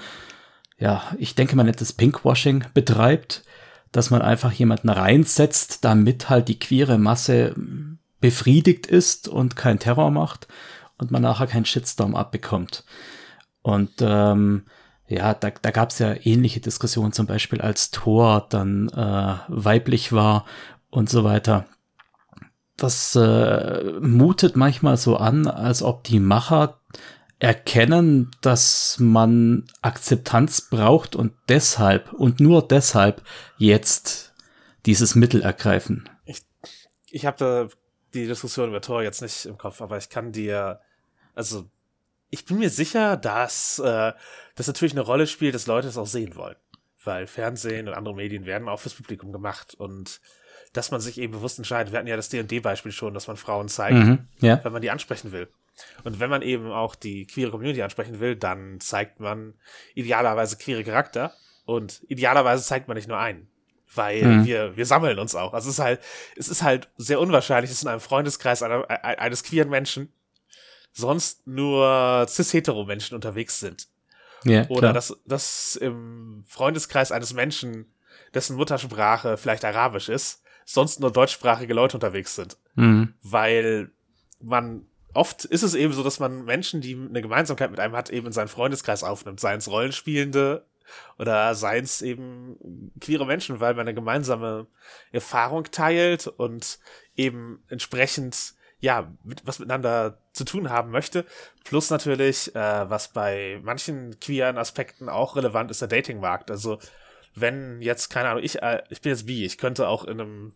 [0.78, 3.44] ja, ich denke, man nennt das Pinkwashing betreibt,
[3.92, 7.56] dass man einfach jemanden reinsetzt, damit halt die queere Masse
[8.20, 10.48] befriedigt ist und kein Terror macht
[10.98, 12.84] und man nachher keinen Shitstorm abbekommt.
[13.62, 14.66] Und ähm,
[15.08, 20.12] ja, da, da gab es ja ähnliche Diskussionen, zum Beispiel als Thor dann äh, weiblich
[20.12, 20.46] war
[20.90, 21.66] und so weiter.
[22.78, 26.80] Das äh, mutet manchmal so an, als ob die Macher
[27.40, 33.22] erkennen, dass man Akzeptanz braucht und deshalb und nur deshalb
[33.58, 34.34] jetzt
[34.86, 36.10] dieses Mittel ergreifen.
[36.26, 36.42] Ich,
[37.10, 37.68] ich habe da
[38.14, 40.80] die Diskussion über Tor jetzt nicht im Kopf, aber ich kann dir,
[41.36, 41.66] also
[42.30, 44.14] ich bin mir sicher, dass äh,
[44.56, 46.56] das natürlich eine Rolle spielt, dass Leute es auch sehen wollen.
[47.04, 50.22] Weil Fernsehen und andere Medien werden auch fürs Publikum gemacht und
[50.72, 51.92] dass man sich eben bewusst entscheidet.
[51.92, 54.64] Wir hatten ja das D&D-Beispiel schon, dass man Frauen zeigt, mhm, ja.
[54.64, 55.48] wenn man die ansprechen will.
[56.04, 59.56] Und wenn man eben auch die queere Community ansprechen will, dann zeigt man
[59.96, 61.34] idealerweise queere Charakter
[61.66, 63.48] und idealerweise zeigt man nicht nur einen.
[63.96, 64.46] Weil mhm.
[64.46, 65.54] wir, wir sammeln uns auch.
[65.54, 66.02] Also es ist halt,
[66.36, 70.12] es ist halt sehr unwahrscheinlich, dass in einem Freundeskreis einer, eines queeren Menschen
[70.94, 73.88] sonst nur cis-hetero-Menschen unterwegs sind.
[74.46, 74.94] Ja, Oder klar.
[74.94, 77.94] dass, dass im Freundeskreis eines Menschen,
[78.34, 82.58] dessen Muttersprache vielleicht Arabisch ist, sonst nur deutschsprachige Leute unterwegs sind.
[82.76, 83.14] Mhm.
[83.22, 83.92] Weil
[84.42, 88.10] man oft ist es eben so, dass man Menschen, die eine Gemeinsamkeit mit einem hat,
[88.10, 90.66] eben in seinen Freundeskreis aufnimmt, seien es Rollenspielende
[91.18, 94.68] oder seien es eben queere Menschen, weil man eine gemeinsame
[95.12, 96.80] Erfahrung teilt und
[97.16, 101.26] eben entsprechend ja, mit, was miteinander zu tun haben möchte.
[101.64, 106.52] Plus natürlich, äh, was bei manchen queeren Aspekten auch relevant ist, der Datingmarkt.
[106.52, 106.80] Also
[107.34, 110.54] wenn jetzt, keine Ahnung, ich, äh, ich bin jetzt bi, ich könnte auch in einem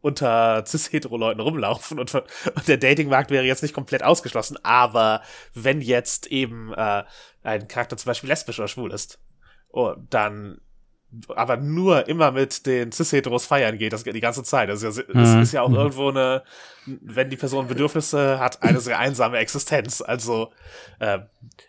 [0.00, 6.28] unter cis-hetero-Leuten rumlaufen und, und, der Datingmarkt wäre jetzt nicht komplett ausgeschlossen, aber wenn jetzt
[6.28, 7.04] eben äh,
[7.42, 9.18] ein Charakter zum Beispiel lesbisch oder schwul ist,
[9.70, 10.60] oh, dann
[11.28, 14.68] aber nur immer mit den Cis-Heteros feiern geht, das die ganze Zeit.
[14.68, 15.42] Das ist ja, das mhm.
[15.42, 15.76] ist ja auch mhm.
[15.76, 16.42] irgendwo eine,
[16.86, 20.00] wenn die Person Bedürfnisse hat, eine sehr einsame Existenz.
[20.00, 20.52] Also
[20.98, 21.20] äh,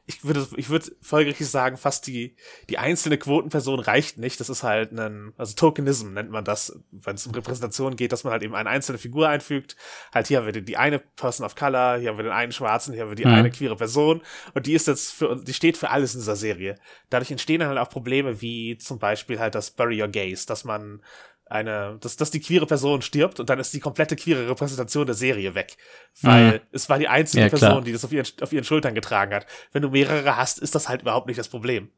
[0.06, 2.36] ich würde, ich würde folgerichtig sagen, fast die
[2.70, 4.40] die einzelne Quotenperson reicht nicht.
[4.40, 8.24] Das ist halt ein, also Tokenism nennt man das, wenn es um Repräsentation geht, dass
[8.24, 9.76] man halt eben eine einzelne Figur einfügt.
[10.14, 12.94] Halt hier haben wir die eine Person of Color, hier haben wir den einen Schwarzen,
[12.94, 13.34] hier haben wir die mhm.
[13.34, 14.22] eine queere Person
[14.54, 16.76] und die ist jetzt für, die steht für alles in dieser Serie.
[17.10, 20.64] Dadurch entstehen dann halt auch Probleme wie zum Beispiel halt das Bury Your Gaze, dass
[20.64, 21.02] man
[21.48, 25.16] eine, dass, dass die queere Person stirbt und dann ist die komplette queere Repräsentation der
[25.16, 25.78] Serie weg.
[26.22, 26.60] Weil mhm.
[26.72, 29.46] es war die einzige ja, Person, die das auf ihren, auf ihren Schultern getragen hat.
[29.72, 31.90] Wenn du mehrere hast, ist das halt überhaupt nicht das Problem.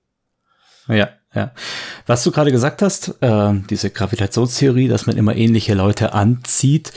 [0.90, 1.52] Ja, ja.
[2.06, 6.94] Was du gerade gesagt hast, äh, diese Gravitationstheorie, dass man immer ähnliche Leute anzieht,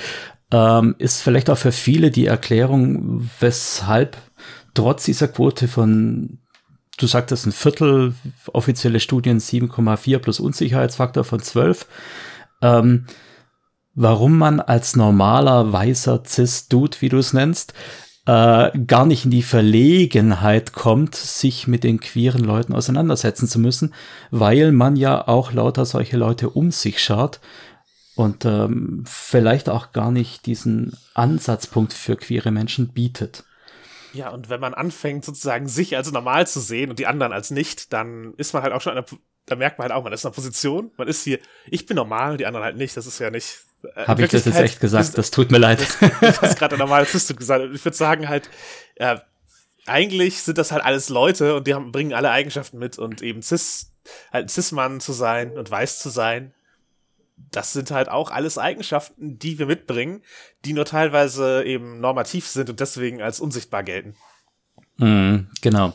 [0.52, 4.16] ähm, ist vielleicht auch für viele die Erklärung, weshalb
[4.74, 6.38] trotz dieser Quote von,
[7.00, 8.14] du sagtest ein Viertel,
[8.52, 11.86] offizielle Studien 7,4 plus Unsicherheitsfaktor von 12,
[12.62, 13.06] ähm,
[13.94, 17.74] warum man als normaler weißer Cis-Dude, wie du es nennst,
[18.26, 23.94] äh, gar nicht in die Verlegenheit kommt, sich mit den queeren Leuten auseinandersetzen zu müssen,
[24.30, 27.40] weil man ja auch lauter solche Leute um sich schaut
[28.14, 33.44] und ähm, vielleicht auch gar nicht diesen Ansatzpunkt für queere Menschen bietet.
[34.12, 37.50] Ja, und wenn man anfängt, sozusagen sich als normal zu sehen und die anderen als
[37.50, 39.04] nicht, dann ist man halt auch schon, einer,
[39.46, 41.96] da merkt man halt auch, man ist in einer Position, man ist hier, ich bin
[41.96, 43.60] normal, die anderen halt nicht, das ist ja nicht.
[43.94, 45.08] Äh, Habe ich das jetzt echt gesagt?
[45.08, 45.86] Ist, das tut mir leid.
[46.00, 47.64] Du hast gerade normal Cis gesagt.
[47.72, 48.50] Ich würde sagen halt,
[48.96, 49.16] äh,
[49.86, 53.42] eigentlich sind das halt alles Leute und die haben, bringen alle Eigenschaften mit und eben
[53.42, 53.92] Cis,
[54.32, 56.54] halt ein Cis-Mann zu sein und weiß zu sein,
[57.50, 60.22] das sind halt auch alles Eigenschaften, die wir mitbringen,
[60.64, 64.14] die nur teilweise eben normativ sind und deswegen als unsichtbar gelten.
[64.98, 65.94] Mm, genau.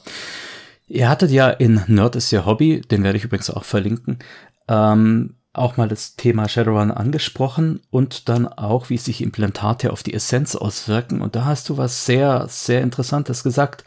[0.88, 4.20] Ihr hattet ja in Nerd ist Ihr Hobby, den werde ich übrigens auch verlinken,
[4.68, 10.14] ähm, auch mal das Thema Shadowrun angesprochen und dann auch, wie sich Implantate auf die
[10.14, 11.22] Essenz auswirken.
[11.22, 13.86] Und da hast du was sehr, sehr Interessantes gesagt.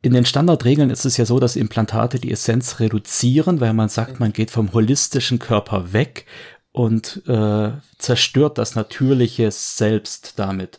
[0.00, 4.20] In den Standardregeln ist es ja so, dass Implantate die Essenz reduzieren, weil man sagt,
[4.20, 6.26] man geht vom holistischen Körper weg
[6.76, 10.78] und äh, zerstört das natürliche Selbst damit.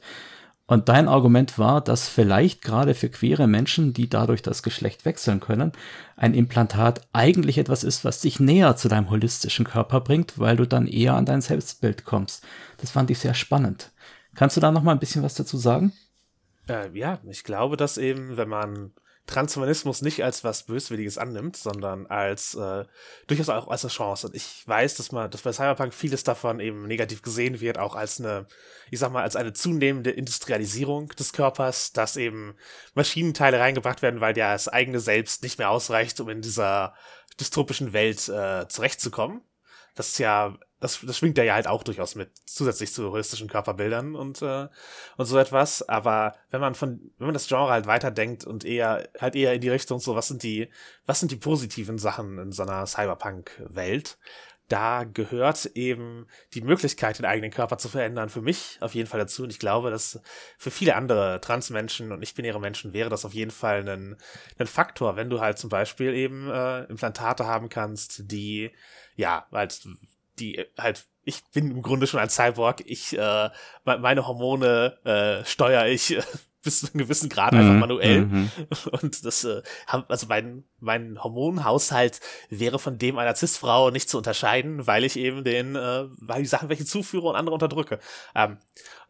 [0.67, 5.39] Und dein Argument war, dass vielleicht gerade für queere Menschen, die dadurch das Geschlecht wechseln
[5.39, 5.71] können,
[6.15, 10.67] ein Implantat eigentlich etwas ist, was dich näher zu deinem holistischen Körper bringt, weil du
[10.67, 12.45] dann eher an dein Selbstbild kommst.
[12.77, 13.89] Das fand ich sehr spannend.
[14.35, 15.93] Kannst du da noch mal ein bisschen was dazu sagen?
[16.69, 18.91] Äh, ja, ich glaube, dass eben, wenn man
[19.27, 22.85] Transhumanismus nicht als was Böswilliges annimmt, sondern als äh,
[23.27, 24.27] durchaus auch als eine Chance.
[24.27, 27.95] Und ich weiß, dass man, dass bei Cyberpunk vieles davon eben negativ gesehen wird, auch
[27.95, 28.47] als eine,
[28.89, 32.55] ich sag mal, als eine zunehmende Industrialisierung des Körpers, dass eben
[32.95, 36.95] Maschinenteile reingebracht werden, weil ja das eigene Selbst nicht mehr ausreicht, um in dieser
[37.39, 39.41] dystopischen Welt äh, zurechtzukommen.
[39.97, 44.15] Das ist ja das, das schwingt ja halt auch durchaus mit, zusätzlich zu holistischen Körperbildern
[44.15, 44.67] und, äh,
[45.17, 45.87] und so etwas.
[45.87, 49.61] Aber wenn man von, wenn man das Genre halt weiterdenkt und eher, halt eher in
[49.61, 50.69] die Richtung so, was sind die,
[51.05, 54.19] was sind die positiven Sachen in so einer Cyberpunk-Welt?
[54.67, 59.19] Da gehört eben die Möglichkeit, den eigenen Körper zu verändern, für mich auf jeden Fall
[59.19, 59.43] dazu.
[59.43, 60.19] Und ich glaube, dass
[60.57, 64.17] für viele andere Transmenschen und nicht-binäre Menschen wäre das auf jeden Fall ein,
[64.57, 68.71] ein Faktor, wenn du halt zum Beispiel eben äh, Implantate haben kannst, die
[69.15, 69.87] ja, halt
[70.39, 73.49] die halt, ich bin im Grunde schon ein Cyborg, ich, äh,
[73.83, 76.21] meine Hormone äh, steuere ich äh,
[76.67, 78.21] bis zu einem gewissen Grad einfach mhm, manuell.
[78.25, 78.51] Mhm.
[78.91, 84.85] Und das, äh, also mein, mein Hormonhaushalt wäre von dem einer Cis-Frau nicht zu unterscheiden,
[84.85, 87.99] weil ich eben den, äh, weil die Sachen welche zuführe und andere unterdrücke.
[88.35, 88.57] Ähm,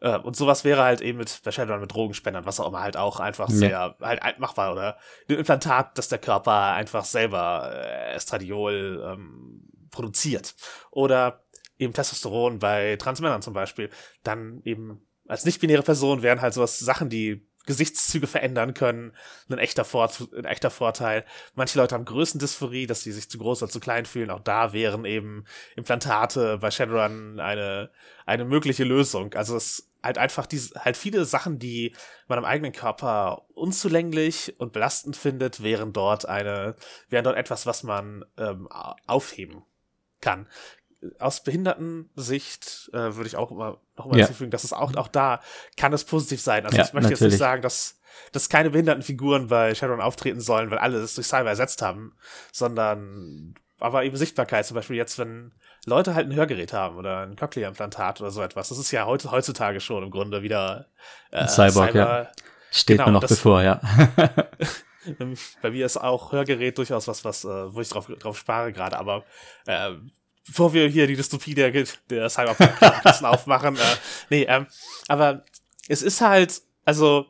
[0.00, 3.18] äh, und sowas wäre halt eben mit, wahrscheinlich mit Drogenspendern, was auch immer halt auch
[3.18, 3.96] einfach sehr, ja.
[4.00, 10.54] halt machbar oder ein Implantat, dass der Körper einfach selber äh, Estradiol ähm, produziert.
[10.92, 11.42] Oder
[11.76, 13.90] eben Testosteron bei Transmännern zum Beispiel.
[14.22, 19.12] Dann eben als nicht-binäre Person wären halt sowas Sachen, die Gesichtszüge verändern können,
[19.50, 21.24] ein echter, Vor ein echter Vorteil.
[21.54, 24.30] Manche Leute haben Größendysphorie, dass sie sich zu groß oder zu klein fühlen.
[24.30, 25.44] Auch da wären eben
[25.76, 27.90] Implantate bei Shadowrun eine,
[28.24, 29.34] eine mögliche Lösung.
[29.34, 31.94] Also es halt einfach diese, halt viele Sachen, die
[32.26, 36.74] man am eigenen Körper unzulänglich und belastend findet, wären dort eine,
[37.10, 38.66] wären dort etwas, was man ähm,
[39.06, 39.62] aufheben
[40.20, 40.48] kann.
[41.18, 44.26] Aus Behindertensicht äh, würde ich auch immer noch mal ja.
[44.26, 45.40] hinzufügen, dass es auch, auch da
[45.76, 46.64] kann es positiv sein.
[46.64, 47.20] Also ja, ich möchte natürlich.
[47.20, 48.00] jetzt nicht sagen, dass,
[48.32, 52.16] dass keine Behindertenfiguren bei Shadowrun auftreten sollen, weil alle das durch Cyber ersetzt haben,
[52.52, 55.52] sondern aber eben Sichtbarkeit, zum Beispiel jetzt, wenn
[55.86, 58.68] Leute halt ein Hörgerät haben oder ein Cochlea-Implantat oder so etwas.
[58.68, 60.86] Das ist ja heute, heutzutage schon im Grunde wieder
[61.30, 62.28] äh, Cyborg, Cyber, ja.
[62.70, 63.80] Steht genau, mir noch das, bevor, ja.
[65.62, 68.98] Bei mir ist auch Hörgerät durchaus was, was, äh, wo ich drauf, drauf spare gerade,
[68.98, 69.24] aber
[69.66, 69.92] äh,
[70.48, 72.82] bevor wir hier die Dystopie der, der Cyberpunk
[73.22, 73.96] aufmachen, äh,
[74.30, 74.66] nee, ähm,
[75.06, 75.44] aber
[75.88, 77.26] es ist halt, also,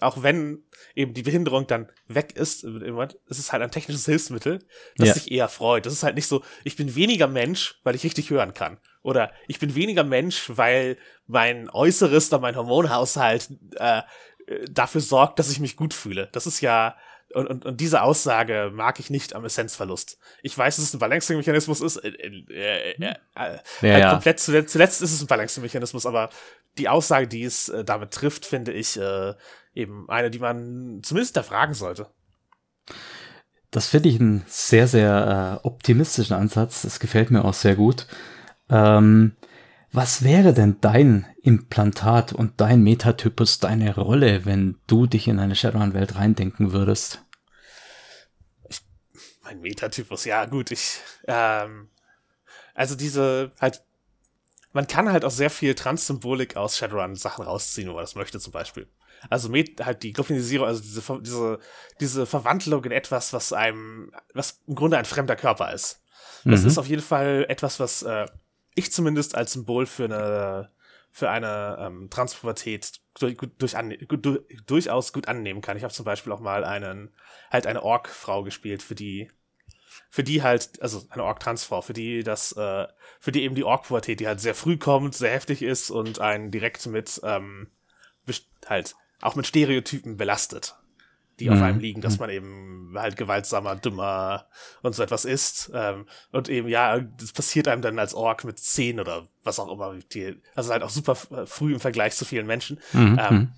[0.00, 4.58] auch wenn eben die Behinderung dann weg ist, es ist halt ein technisches Hilfsmittel,
[4.96, 5.14] das ja.
[5.14, 5.86] sich eher freut.
[5.86, 8.78] Das ist halt nicht so, ich bin weniger Mensch, weil ich richtig hören kann.
[9.02, 14.02] Oder ich bin weniger Mensch, weil mein Äußeres oder mein Hormonhaushalt äh,
[14.70, 16.28] dafür sorgt, dass ich mich gut fühle.
[16.32, 16.96] Das ist ja,
[17.34, 20.18] und, und, und diese Aussage mag ich nicht am Essenzverlust.
[20.42, 21.96] Ich weiß, dass es ein Balancing-Mechanismus ist.
[21.96, 24.10] Äh, äh, äh, ja, halt ja.
[24.10, 26.30] komplett zuletzt, zuletzt ist es ein Balancing-Mechanismus, aber
[26.78, 29.34] die Aussage, die es äh, damit trifft, finde ich äh,
[29.74, 32.08] eben eine, die man zumindest da fragen sollte.
[33.70, 36.82] das finde ich einen sehr, sehr äh, optimistischen Ansatz.
[36.82, 38.06] Das gefällt mir auch sehr gut.
[38.68, 39.36] Ähm,
[39.92, 45.54] was wäre denn dein Implantat und dein Metatypus, deine Rolle, wenn du dich in eine
[45.54, 47.22] Shadowrun-Welt reindenken würdest?
[48.70, 48.80] Ich,
[49.42, 51.90] mein Metatypus, ja gut, ich, ähm,
[52.74, 53.82] also diese, halt,
[54.72, 58.52] man kann halt auch sehr viel Trans-Symbolik aus Shadowrun-Sachen rausziehen, wenn man das möchte zum
[58.52, 58.88] Beispiel.
[59.28, 61.58] Also Met halt die Globalisierung, also diese, diese,
[62.00, 66.00] diese Verwandlung in etwas, was einem, was im Grunde ein fremder Körper ist.
[66.44, 66.68] Das mhm.
[66.68, 68.26] ist auf jeden Fall etwas, was äh,
[68.74, 70.70] ich zumindest als Symbol für eine
[71.14, 75.76] für eine ähm, Transpubertät durch, durch an, durch, durchaus gut annehmen kann.
[75.76, 77.14] Ich habe zum Beispiel auch mal einen
[77.50, 79.30] halt eine Ork-Frau gespielt, für die
[80.08, 82.86] für die halt also eine Ork-Transfrau, für die das äh,
[83.20, 86.50] für die eben die Ork-Pubertät, die halt sehr früh kommt, sehr heftig ist und einen
[86.50, 87.70] direkt mit ähm,
[88.66, 90.76] halt auch mit Stereotypen belastet
[91.40, 91.56] die mhm.
[91.56, 92.20] auf einem liegen, dass mhm.
[92.20, 94.46] man eben halt gewaltsamer, dümmer
[94.82, 95.70] und so etwas ist.
[95.74, 99.72] Ähm, und eben, ja, das passiert einem dann als Ork mit zehn oder was auch
[99.72, 99.94] immer.
[100.12, 102.78] Die, also halt auch super früh im Vergleich zu vielen Menschen.
[102.92, 103.20] Mhm.
[103.20, 103.52] Ähm, mhm.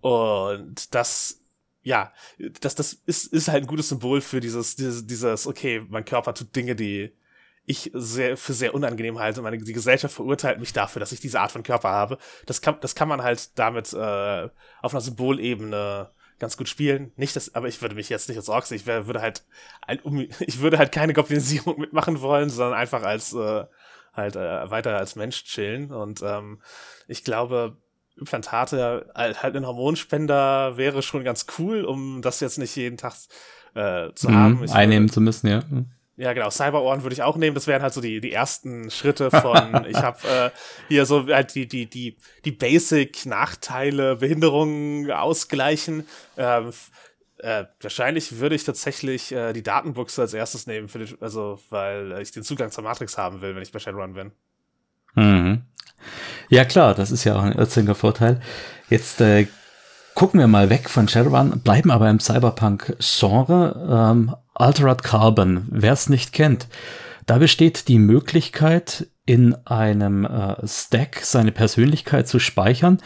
[0.00, 1.40] und das,
[1.82, 2.12] ja,
[2.60, 6.34] das, das ist, ist halt ein gutes Symbol für dieses, dieses, dieses, okay, mein Körper
[6.34, 7.12] tut Dinge, die
[7.64, 9.40] ich sehr, für sehr unangenehm halte.
[9.40, 12.18] Meine, die Gesellschaft verurteilt mich dafür, dass ich diese Art von Körper habe.
[12.46, 14.48] Das kann, das kann man halt damit äh,
[14.80, 16.10] auf einer Symbolebene
[16.42, 17.12] ganz gut spielen.
[17.14, 19.44] Nicht das, aber ich würde mich jetzt nicht als Orks, ich wär, würde halt,
[20.40, 23.64] ich würde halt keine Goblinisierung mitmachen wollen, sondern einfach als äh,
[24.12, 25.92] halt äh, weiter als Mensch chillen.
[25.92, 26.60] Und ähm,
[27.06, 27.76] ich glaube,
[28.16, 33.14] Implantate halt, halt ein Hormonspender wäre schon ganz cool, um das jetzt nicht jeden Tag
[33.74, 34.64] äh, zu mhm, haben.
[34.64, 35.62] Ich einnehmen würde, zu müssen, ja.
[36.16, 36.50] Ja, genau.
[36.50, 37.54] Cyberohren würde ich auch nehmen.
[37.54, 40.50] Das wären halt so die, die ersten Schritte von, ich habe äh,
[40.88, 46.06] hier so halt die, die, die, die Basic-Nachteile, Behinderungen ausgleichen.
[46.36, 46.72] Ähm,
[47.38, 52.20] äh, wahrscheinlich würde ich tatsächlich äh, die Datenbuchse als erstes nehmen, für die, also weil
[52.20, 54.32] ich den Zugang zur Matrix haben will, wenn ich bei Shadowrun bin.
[55.14, 55.62] Mhm.
[56.48, 58.40] Ja klar, das ist ja auch ein irrsinniger Vorteil.
[58.90, 59.46] Jetzt äh,
[60.14, 64.10] gucken wir mal weg von Shadowrun, bleiben aber im Cyberpunk-Genre.
[64.12, 66.68] Ähm, Altered Carbon, wer es nicht kennt,
[67.26, 72.98] da besteht die Möglichkeit, in einem äh, Stack seine Persönlichkeit zu speichern.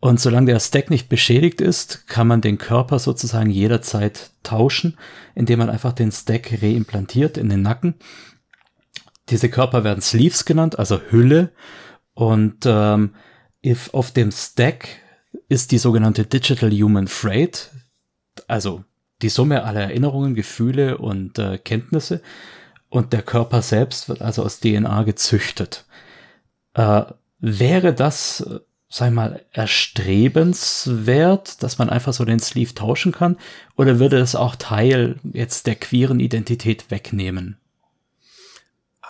[0.00, 4.98] Und solange der Stack nicht beschädigt ist, kann man den Körper sozusagen jederzeit tauschen,
[5.34, 7.94] indem man einfach den Stack reimplantiert in den Nacken.
[9.30, 11.50] Diese Körper werden Sleeves genannt, also Hülle.
[12.14, 13.14] Und ähm,
[13.64, 14.88] if auf dem Stack
[15.48, 17.70] ist die sogenannte Digital Human Freight,
[18.46, 18.84] also
[19.22, 22.20] die Summe aller Erinnerungen, Gefühle und äh, Kenntnisse.
[22.88, 25.84] Und der Körper selbst wird also aus DNA gezüchtet.
[26.74, 27.02] Äh,
[27.38, 33.36] wäre das, sag mal, erstrebenswert, dass man einfach so den Sleeve tauschen kann?
[33.76, 37.58] Oder würde das auch Teil jetzt der queeren Identität wegnehmen?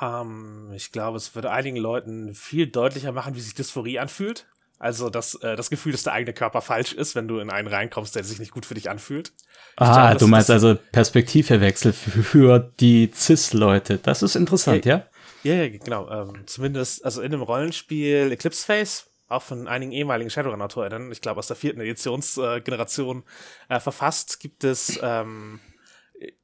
[0.00, 4.46] Um, ähm, ich glaube, es würde einigen Leuten viel deutlicher machen, wie sich Dysphorie anfühlt.
[4.78, 7.68] Also das, äh, das Gefühl, dass der eigene Körper falsch ist, wenn du in einen
[7.68, 9.32] reinkommst, der sich nicht gut für dich anfühlt.
[9.76, 13.98] ah, glaube, du meinst also Perspektivwechsel für die CIS-Leute.
[13.98, 15.06] Das ist interessant, ja?
[15.42, 16.10] Ja, ja, genau.
[16.10, 21.38] Ähm, zumindest, also in dem Rollenspiel Eclipse Face, auch von einigen ehemaligen Shadowrun-Autorinnen, ich glaube
[21.38, 23.24] aus der vierten Editionsgeneration
[23.68, 25.60] äh, verfasst, gibt es ähm,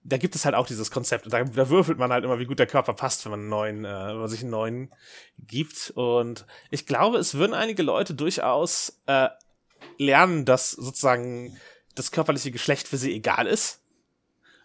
[0.04, 1.24] da gibt es halt auch dieses Konzept.
[1.24, 3.48] Und da, da, würfelt man halt immer, wie gut der Körper passt, wenn man einen
[3.48, 4.94] neuen, äh, wenn man sich einen neuen
[5.38, 5.92] gibt.
[5.94, 9.28] Und ich glaube, es würden einige Leute durchaus äh,
[9.98, 11.56] lernen, dass sozusagen
[11.94, 13.81] das körperliche Geschlecht für sie egal ist.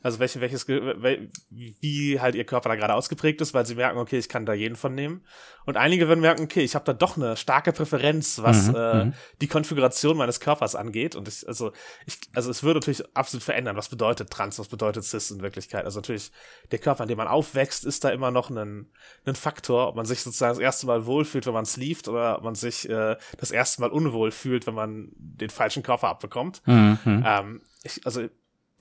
[0.04, 4.18] Also welche, welches, wie halt ihr Körper da gerade ausgeprägt ist, weil sie merken, okay,
[4.18, 5.24] ich kann da jeden von nehmen.
[5.66, 9.06] Und einige werden merken, okay, ich habe da doch eine starke Präferenz, was mhm, äh,
[9.06, 9.14] mhm.
[9.42, 11.16] die Konfiguration meines Körpers angeht.
[11.16, 11.74] Und ich, also,
[12.06, 13.76] ich, also es würde natürlich absolut verändern.
[13.76, 15.84] Was bedeutet Trans, was bedeutet Cis in Wirklichkeit?
[15.84, 16.32] Also natürlich,
[16.72, 18.90] der Körper, an dem man aufwächst, ist da immer noch ein,
[19.26, 22.44] ein Faktor, ob man sich sozusagen das erste Mal wohlfühlt, wenn man sleeved, oder ob
[22.44, 26.62] man sich äh, das erste Mal unwohl fühlt, wenn man den falschen Körper abbekommt.
[26.66, 27.24] Mhm.
[27.26, 28.28] Ähm, ich, also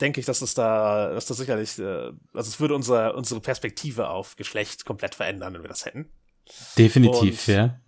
[0.01, 4.09] denke ich, dass es da, dass das sicherlich, äh, also es würde unsere, unsere Perspektive
[4.09, 6.11] auf Geschlecht komplett verändern, wenn wir das hätten.
[6.79, 7.81] Definitiv, Und, ja.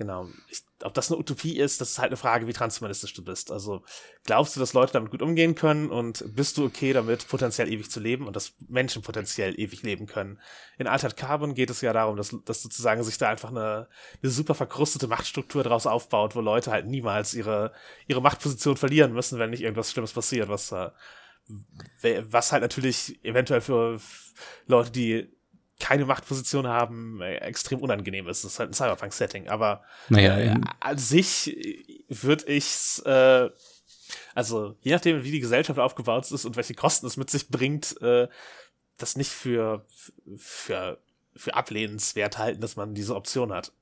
[0.00, 0.28] Genau.
[0.48, 3.50] Ich ob das eine Utopie ist, das ist halt eine Frage, wie transhumanistisch du bist.
[3.50, 3.82] Also
[4.24, 7.90] glaubst du, dass Leute damit gut umgehen können und bist du okay damit, potenziell ewig
[7.90, 10.40] zu leben und dass Menschen potenziell ewig leben können?
[10.78, 13.88] In Altered Carbon geht es ja darum, dass, dass sozusagen sich da einfach eine,
[14.22, 17.72] eine super verkrustete Machtstruktur draus aufbaut, wo Leute halt niemals ihre,
[18.06, 20.90] ihre Machtposition verlieren müssen, wenn nicht irgendwas Schlimmes passiert, was, äh,
[22.22, 24.00] was halt natürlich eventuell für
[24.66, 25.39] Leute, die
[25.80, 28.44] keine Machtposition haben, äh, extrem unangenehm ist.
[28.44, 29.48] Das ist halt ein Cyberpunk-Setting.
[29.48, 31.56] Aber naja, äh, an sich
[32.08, 33.50] würde ich's, äh,
[34.34, 37.48] also also je nachdem, wie die Gesellschaft aufgebaut ist und welche Kosten es mit sich
[37.48, 38.28] bringt, äh,
[38.98, 39.84] das nicht für,
[40.36, 40.98] für,
[41.34, 43.72] für ablehnenswert halten, dass man diese Option hat.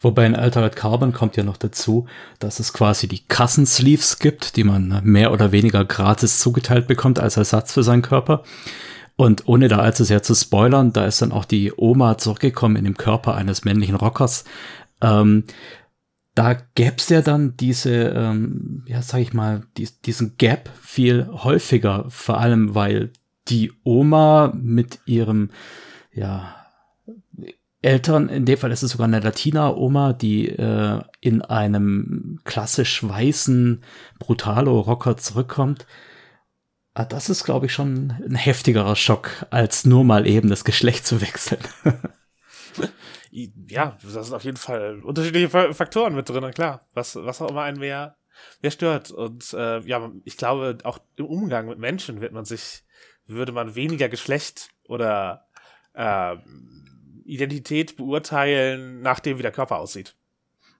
[0.00, 2.06] Wobei in Altered Carbon kommt ja noch dazu,
[2.38, 7.36] dass es quasi die Kassensleeves gibt, die man mehr oder weniger gratis zugeteilt bekommt als
[7.36, 8.44] Ersatz für seinen Körper.
[9.16, 12.84] Und ohne da allzu sehr zu spoilern, da ist dann auch die Oma zurückgekommen in
[12.84, 14.44] dem Körper eines männlichen Rockers.
[15.00, 15.44] Ähm,
[16.34, 21.28] da gäbe es ja dann diese, ähm, ja, sag ich mal, die, diesen Gap viel
[21.30, 23.12] häufiger, vor allem weil
[23.48, 25.50] die Oma mit ihrem,
[26.12, 26.56] ja,
[27.82, 33.82] Eltern, in dem Fall ist es sogar eine Latina-Oma, die äh, in einem klassisch weißen
[34.18, 35.86] Brutalo-Rocker zurückkommt.
[36.94, 41.04] Ah, das ist, glaube ich, schon ein heftigerer Schock, als nur mal eben das Geschlecht
[41.04, 41.60] zu wechseln.
[43.30, 46.86] ja, da sind auf jeden Fall unterschiedliche Faktoren mit drin, klar.
[46.94, 48.16] Was, was auch immer einen mehr,
[48.62, 49.10] mehr stört.
[49.10, 52.84] Und äh, ja, ich glaube, auch im Umgang mit Menschen wird man sich,
[53.26, 55.48] würde man weniger Geschlecht oder
[55.94, 56.36] äh,
[57.24, 60.14] Identität beurteilen, nachdem wie der Körper aussieht.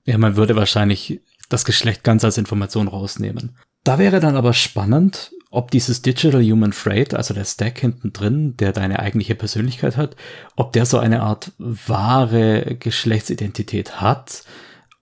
[0.04, 3.56] Ja, man würde wahrscheinlich das Geschlecht ganz als Information rausnehmen.
[3.82, 8.57] Da wäre dann aber spannend, ob dieses Digital Human Freight, also der Stack hinten drin,
[8.57, 10.16] der deine eigentliche Persönlichkeit hat,
[10.57, 14.42] ob der so eine Art wahre Geschlechtsidentität hat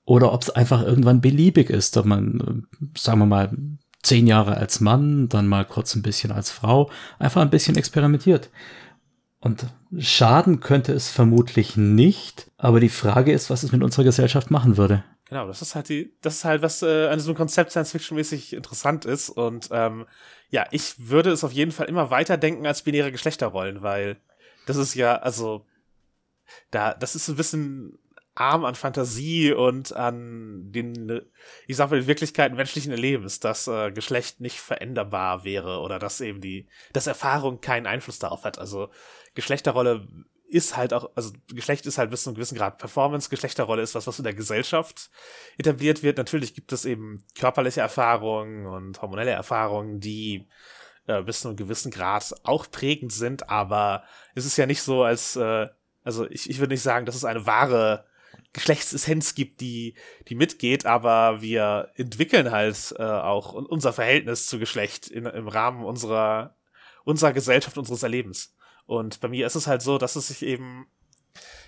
[0.04, 3.56] oder ob es einfach irgendwann beliebig ist, ob man, sagen wir mal,
[4.02, 8.50] zehn Jahre als Mann, dann mal kurz ein bisschen als Frau, einfach ein bisschen experimentiert.
[9.40, 9.66] Und
[9.98, 14.76] schaden könnte es vermutlich nicht, aber die Frage ist, was es mit unserer Gesellschaft machen
[14.76, 15.02] würde.
[15.32, 19.06] Genau, das ist halt die, das ist halt was äh, an einem Konzept Science-Fiction-mäßig interessant
[19.06, 19.30] ist.
[19.30, 20.04] Und ähm,
[20.50, 24.20] ja, ich würde es auf jeden Fall immer weiter denken als binäre Geschlechterrollen, weil
[24.66, 25.64] das ist ja, also,
[26.70, 27.98] da, das ist ein bisschen
[28.34, 31.22] arm an Fantasie und an den,
[31.66, 36.42] ich sag mal, Wirklichkeiten menschlichen Erlebens, dass äh, Geschlecht nicht veränderbar wäre oder dass eben
[36.42, 38.58] die, dass Erfahrung keinen Einfluss darauf hat.
[38.58, 38.90] Also
[39.34, 40.06] Geschlechterrolle
[40.52, 43.94] ist halt auch, also Geschlecht ist halt bis zu einem gewissen Grad Performance, Geschlechterrolle ist
[43.94, 45.10] was, was in der Gesellschaft
[45.56, 46.18] etabliert wird.
[46.18, 50.46] Natürlich gibt es eben körperliche Erfahrungen und hormonelle Erfahrungen, die
[51.06, 55.04] äh, bis zu einem gewissen Grad auch prägend sind, aber es ist ja nicht so,
[55.04, 55.68] als, äh,
[56.04, 58.04] also ich, ich würde nicht sagen, dass es eine wahre
[58.52, 59.94] Geschlechtsessenz gibt, die,
[60.28, 65.84] die mitgeht, aber wir entwickeln halt äh, auch unser Verhältnis zu Geschlecht in, im Rahmen
[65.84, 66.56] unserer,
[67.04, 68.54] unserer Gesellschaft, unseres Erlebens.
[68.86, 70.86] Und bei mir ist es halt so, dass es sich eben,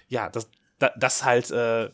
[0.09, 0.51] ja, dass,
[0.97, 1.91] dass halt äh,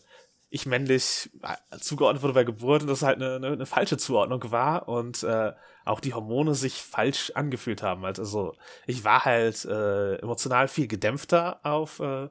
[0.51, 4.51] ich männlich äh, zugeordnet wurde bei Geburt und das halt eine, eine, eine falsche Zuordnung
[4.51, 5.53] war und äh,
[5.85, 8.05] auch die Hormone sich falsch angefühlt haben.
[8.05, 8.55] Also
[8.87, 12.29] ich war halt äh, emotional viel gedämpfter auf äh,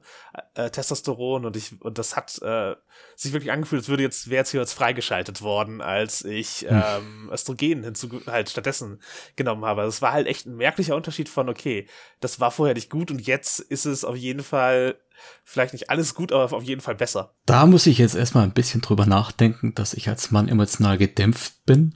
[0.54, 2.76] äh, Testosteron und ich und das hat äh,
[3.16, 6.82] sich wirklich angefühlt, als würde jetzt wäre jetzt hier jetzt freigeschaltet worden, als ich hm.
[6.84, 9.00] ähm, Östrogen hinzu halt stattdessen
[9.36, 9.82] genommen habe.
[9.82, 11.88] Das war halt echt ein merklicher Unterschied von okay,
[12.20, 14.96] das war vorher nicht gut und jetzt ist es auf jeden Fall
[15.44, 17.34] vielleicht nicht alles gut, aber auf jeden Fall besser.
[17.46, 21.64] Da muss ich jetzt erstmal ein bisschen drüber nachdenken, dass ich als Mann emotional gedämpft
[21.66, 21.94] bin.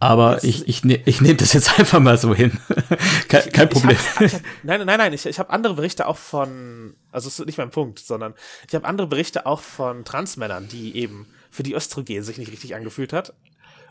[0.00, 2.52] Aber das ich, ich, ne, ich nehme das jetzt einfach mal so hin.
[3.28, 3.96] kein, kein Problem.
[3.96, 7.28] Ich hab, ich hab, nein, nein, nein, ich, ich habe andere Berichte auch von, also
[7.28, 8.34] das ist nicht mein Punkt, sondern
[8.68, 12.74] ich habe andere Berichte auch von Transmännern, die eben für die Östrogen sich nicht richtig
[12.74, 13.34] angefühlt hat.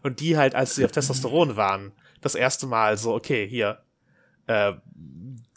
[0.04, 1.92] Und die halt, als sie auf Testosteron waren,
[2.22, 3.80] das erste Mal so, okay, hier,
[4.46, 4.74] äh,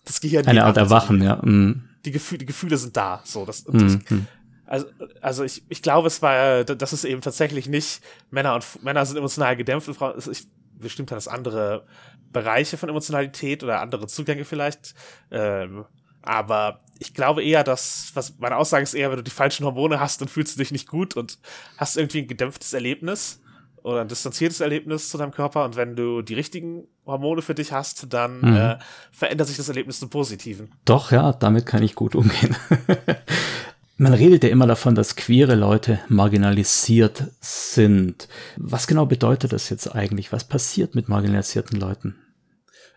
[0.05, 0.47] das Gehirn.
[0.47, 1.37] Eine Art Erwachen, ja.
[1.37, 3.21] Mm die, Gefühle, die Gefühle sind da.
[3.25, 4.27] So, das, das mhm.
[4.67, 4.87] also,
[5.21, 9.17] also ich, ich glaube, es war, das ist eben tatsächlich nicht Männer und Männer sind
[9.17, 10.47] emotional gedämpft und Frauen, ich,
[10.79, 11.87] bestimmt hat das andere
[12.33, 14.95] Bereiche von Emotionalität oder andere Zugänge vielleicht.
[15.31, 15.85] Ähm,
[16.23, 20.01] aber ich glaube eher, dass, was meine Aussage ist eher, wenn du die falschen Hormone
[20.01, 21.39] hast, dann fühlst du dich nicht gut und
[21.77, 23.41] hast irgendwie ein gedämpftes Erlebnis
[23.83, 27.73] oder ein distanziertes Erlebnis zu deinem Körper und wenn du die richtigen Hormone für dich
[27.73, 28.57] hast, dann mhm.
[28.57, 28.79] äh,
[29.11, 30.73] verändert sich das Erlebnis zum Positiven.
[30.85, 32.57] Doch, ja, damit kann ich gut umgehen.
[33.97, 38.29] Man redet ja immer davon, dass queere Leute marginalisiert sind.
[38.57, 40.33] Was genau bedeutet das jetzt eigentlich?
[40.33, 42.17] Was passiert mit marginalisierten Leuten?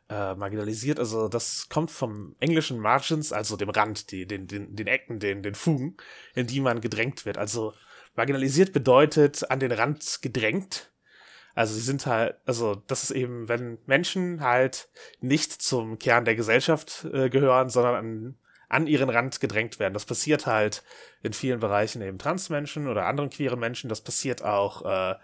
[0.09, 4.87] Äh, marginalisiert, also das kommt vom englischen Margins, also dem Rand, die, den, den, den
[4.87, 5.97] Ecken, den, den Fugen,
[6.35, 7.37] in die man gedrängt wird.
[7.37, 7.73] Also
[8.15, 10.92] Marginalisiert bedeutet an den Rand gedrängt.
[11.55, 14.89] Also sie sind halt, also das ist eben, wenn Menschen halt
[15.21, 18.35] nicht zum Kern der Gesellschaft äh, gehören, sondern an,
[18.69, 19.93] an ihren Rand gedrängt werden.
[19.93, 20.83] Das passiert halt
[21.21, 23.87] in vielen Bereichen eben Transmenschen oder anderen queeren Menschen.
[23.87, 25.15] Das passiert auch äh,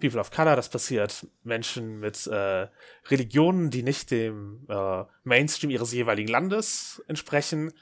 [0.00, 2.68] People of Color, das passiert Menschen mit äh,
[3.08, 7.72] Religionen, die nicht dem äh, Mainstream ihres jeweiligen Landes entsprechen.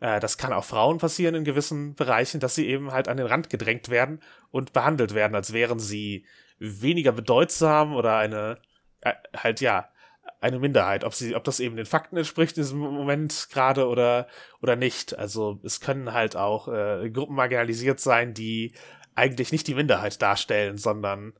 [0.00, 3.26] Äh, das kann auch Frauen passieren in gewissen Bereichen, dass sie eben halt an den
[3.26, 6.24] Rand gedrängt werden und behandelt werden, als wären sie
[6.58, 8.58] weniger bedeutsam oder eine,
[9.00, 9.88] äh, halt ja,
[10.40, 14.26] eine Minderheit, ob sie, ob das eben den Fakten entspricht in diesem Moment gerade oder
[14.62, 15.18] oder nicht.
[15.18, 18.72] Also es können halt auch äh, Gruppen marginalisiert sein, die
[19.14, 21.32] eigentlich nicht die Minderheit darstellen, sondern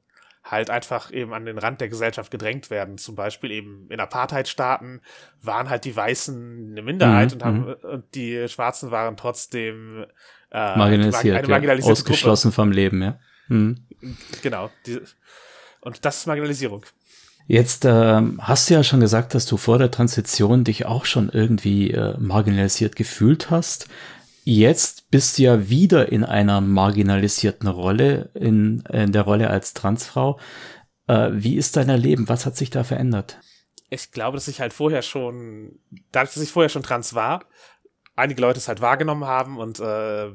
[0.42, 2.98] halt einfach eben an den Rand der Gesellschaft gedrängt werden.
[2.98, 5.00] Zum Beispiel eben in Apartheidstaaten
[5.42, 7.74] waren halt die Weißen eine Minderheit mhm, und, haben, mhm.
[7.82, 10.06] und die Schwarzen waren trotzdem
[10.52, 12.54] äh, marginalisiert, eine marginalisierte ja, ausgeschlossen Gruppe.
[12.54, 13.18] vom Leben, ja.
[13.48, 13.85] Mhm.
[14.42, 14.70] Genau.
[14.86, 15.00] Die,
[15.80, 16.84] und das ist Marginalisierung.
[17.48, 21.28] Jetzt äh, hast du ja schon gesagt, dass du vor der Transition dich auch schon
[21.28, 23.86] irgendwie äh, marginalisiert gefühlt hast.
[24.42, 30.40] Jetzt bist du ja wieder in einer marginalisierten Rolle, in, in der Rolle als Transfrau.
[31.06, 32.28] Äh, wie ist dein Leben?
[32.28, 33.38] Was hat sich da verändert?
[33.90, 35.78] Ich glaube, dass ich halt vorher schon,
[36.10, 37.44] dadurch, dass ich vorher schon trans war,
[38.16, 40.30] einige Leute es halt wahrgenommen haben und äh,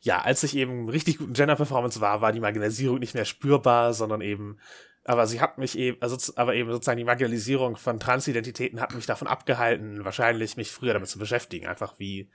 [0.00, 3.92] ja, als ich eben richtig guten Gender Performance war, war die Marginalisierung nicht mehr spürbar,
[3.94, 4.58] sondern eben
[5.04, 9.04] aber sie hat mich eben, also, aber eben sozusagen die Marginalisierung von Transidentitäten hat mich
[9.04, 11.66] davon abgehalten, wahrscheinlich mich früher damit zu beschäftigen.
[11.66, 12.30] Einfach wie,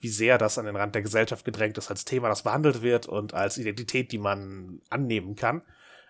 [0.00, 3.06] wie sehr das an den Rand der Gesellschaft gedrängt ist als Thema, das behandelt wird
[3.06, 5.62] und als Identität, die man annehmen kann.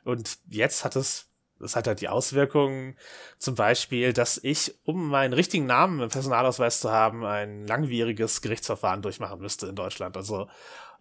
[0.05, 1.31] Und jetzt hat es,
[1.61, 2.97] das hat halt die Auswirkungen,
[3.39, 9.03] zum Beispiel, dass ich, um meinen richtigen Namen im Personalausweis zu haben, ein langwieriges Gerichtsverfahren
[9.03, 10.17] durchmachen müsste in Deutschland.
[10.17, 10.49] Also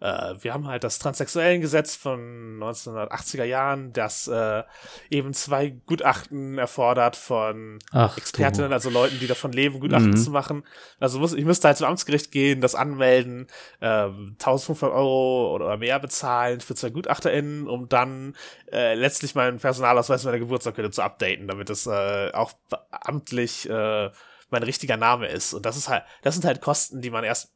[0.00, 4.62] äh, wir haben halt das Transsexuellengesetz von 1980er Jahren, das äh,
[5.10, 8.74] eben zwei Gutachten erfordert von Ach, Expertinnen, du.
[8.74, 10.16] also Leuten, die davon leben, Gutachten mhm.
[10.16, 10.64] zu machen.
[11.00, 13.46] Also muss, ich müsste halt zum Amtsgericht gehen, das anmelden,
[13.80, 18.34] äh, 1500 Euro oder mehr bezahlen für zwei GutachterInnen, um dann
[18.72, 22.52] äh, letztlich meinen Personalausweis meiner Geburtsurkunde zu updaten, damit es äh, auch
[22.90, 24.10] amtlich äh,
[24.50, 25.54] mein richtiger Name ist.
[25.54, 27.53] Und das ist halt, das sind halt Kosten, die man erst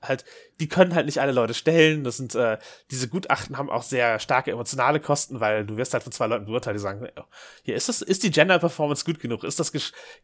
[0.00, 0.24] halt,
[0.60, 2.04] die können halt nicht alle Leute stellen.
[2.04, 2.58] Das sind, äh,
[2.90, 6.46] diese Gutachten haben auch sehr starke emotionale Kosten, weil du wirst halt von zwei Leuten
[6.46, 7.06] beurteilt, die sagen,
[7.62, 9.44] hier ist das, ist die Gender Performance gut genug?
[9.44, 9.72] Ist das,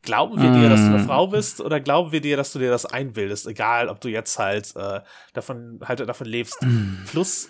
[0.02, 1.06] glauben wir dir, dass du eine mm.
[1.06, 3.46] Frau bist oder glauben wir dir, dass du dir das einbildest?
[3.46, 5.00] Egal, ob du jetzt halt, äh,
[5.32, 6.62] davon, halt davon lebst.
[6.62, 7.04] Mm.
[7.06, 7.48] Plus,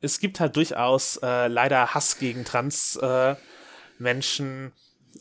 [0.00, 3.36] es gibt halt durchaus, äh, leider Hass gegen Trans, äh,
[3.98, 4.72] Menschen,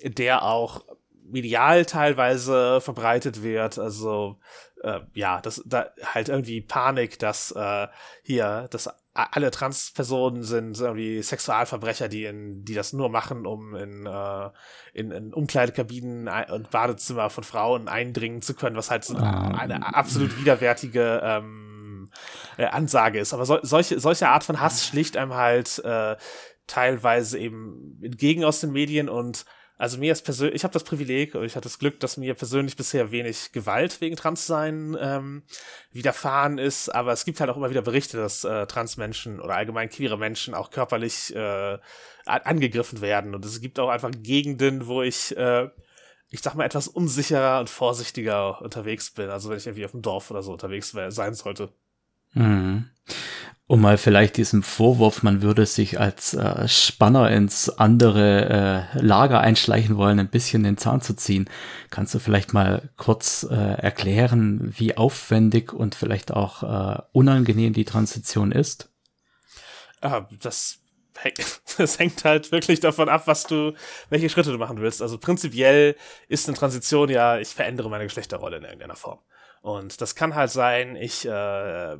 [0.03, 0.83] der auch
[1.25, 3.79] medial teilweise verbreitet wird.
[3.79, 4.39] Also
[4.83, 7.87] äh, ja, das da halt irgendwie Panik, dass äh,
[8.23, 14.07] hier, dass alle Transpersonen sind irgendwie Sexualverbrecher, die in, die das nur machen, um in,
[14.07, 14.49] äh,
[14.93, 19.95] in, in Umkleidekabinen und Badezimmer von Frauen eindringen zu können, was halt so eine, eine
[19.95, 22.09] absolut widerwärtige ähm,
[22.57, 23.33] äh, Ansage ist.
[23.33, 26.15] Aber so, solche, solche Art von Hass schlicht einem halt äh,
[26.65, 29.45] teilweise eben entgegen aus den Medien und
[29.83, 32.77] also mir ist persönlich, ich habe das Privileg ich hatte das Glück, dass mir persönlich
[32.77, 35.43] bisher wenig Gewalt wegen Transsein ähm,
[35.91, 39.89] widerfahren ist, aber es gibt halt auch immer wieder Berichte, dass äh, Transmenschen oder allgemein
[39.89, 41.77] queere Menschen auch körperlich äh,
[42.23, 45.67] angegriffen werden und es gibt auch einfach Gegenden, wo ich äh,
[46.29, 49.29] ich sag mal, etwas unsicherer und vorsichtiger unterwegs bin.
[49.29, 51.73] Also wenn ich irgendwie auf dem Dorf oder so unterwegs sein sollte.
[52.31, 52.89] Mhm
[53.67, 59.39] um mal vielleicht diesem Vorwurf, man würde sich als äh, Spanner ins andere äh, Lager
[59.39, 61.49] einschleichen wollen, ein bisschen den Zahn zu ziehen.
[61.89, 67.85] Kannst du vielleicht mal kurz äh, erklären, wie aufwendig und vielleicht auch äh, unangenehm die
[67.85, 68.89] Transition ist?
[70.01, 70.79] Ah, das,
[71.77, 73.73] das hängt halt wirklich davon ab, was du,
[74.09, 75.01] welche Schritte du machen willst.
[75.01, 75.95] Also prinzipiell
[76.27, 79.19] ist eine Transition ja, ich verändere meine Geschlechterrolle in irgendeiner Form.
[79.61, 81.97] Und das kann halt sein, ich äh,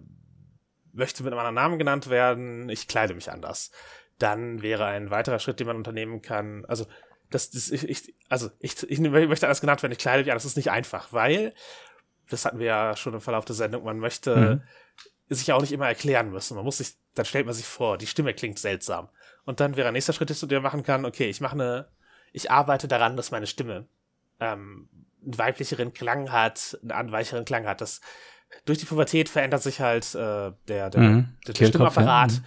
[0.93, 3.71] möchte mit einem anderen Namen genannt werden, ich kleide mich anders.
[4.19, 6.85] Dann wäre ein weiterer Schritt, den man unternehmen kann, also
[7.29, 10.43] das, das ich, ich, also ich, ich möchte anders genannt werden, ich kleide mich anders,
[10.43, 11.53] das ist nicht einfach, weil,
[12.29, 14.63] das hatten wir ja schon im Verlauf der Sendung, man möchte
[15.29, 15.35] mhm.
[15.35, 16.55] sich ja auch nicht immer erklären müssen.
[16.55, 19.09] Man muss sich, dann stellt man sich vor, die Stimme klingt seltsam.
[19.45, 21.87] Und dann wäre ein nächster Schritt, den du machen kann, okay, ich mache eine,
[22.31, 23.87] ich arbeite daran, dass meine Stimme
[24.39, 24.89] ähm,
[25.23, 27.81] einen weiblicheren Klang hat, einen anweicheren Klang hat.
[27.81, 28.01] Das
[28.65, 31.37] durch die Pubertät verändert sich halt äh, der, der, mhm.
[31.47, 32.31] der, der Stimmapparat.
[32.31, 32.37] Ja.
[32.39, 32.45] Mhm.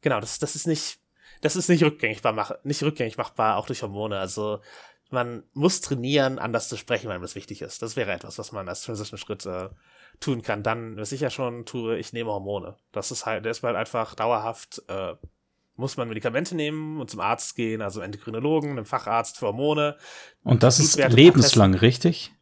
[0.00, 0.98] Genau, das, das ist nicht,
[1.40, 4.18] das ist nicht rückgängig, mach, nicht rückgängig machbar, auch durch Hormone.
[4.18, 4.60] Also
[5.10, 7.82] man muss trainieren, anders zu sprechen, wenn das wichtig ist.
[7.82, 9.68] Das wäre etwas, was man als Transition-Schritt äh,
[10.20, 10.62] tun kann.
[10.62, 12.76] Dann, was ich ja schon tue, ich nehme Hormone.
[12.92, 15.14] Das ist halt, der ist halt einfach dauerhaft, äh,
[15.76, 19.96] muss man Medikamente nehmen und zum Arzt gehen, also Endokrinologen, einem Facharzt für Hormone.
[20.42, 22.32] Und das ist lebenslang, richtig?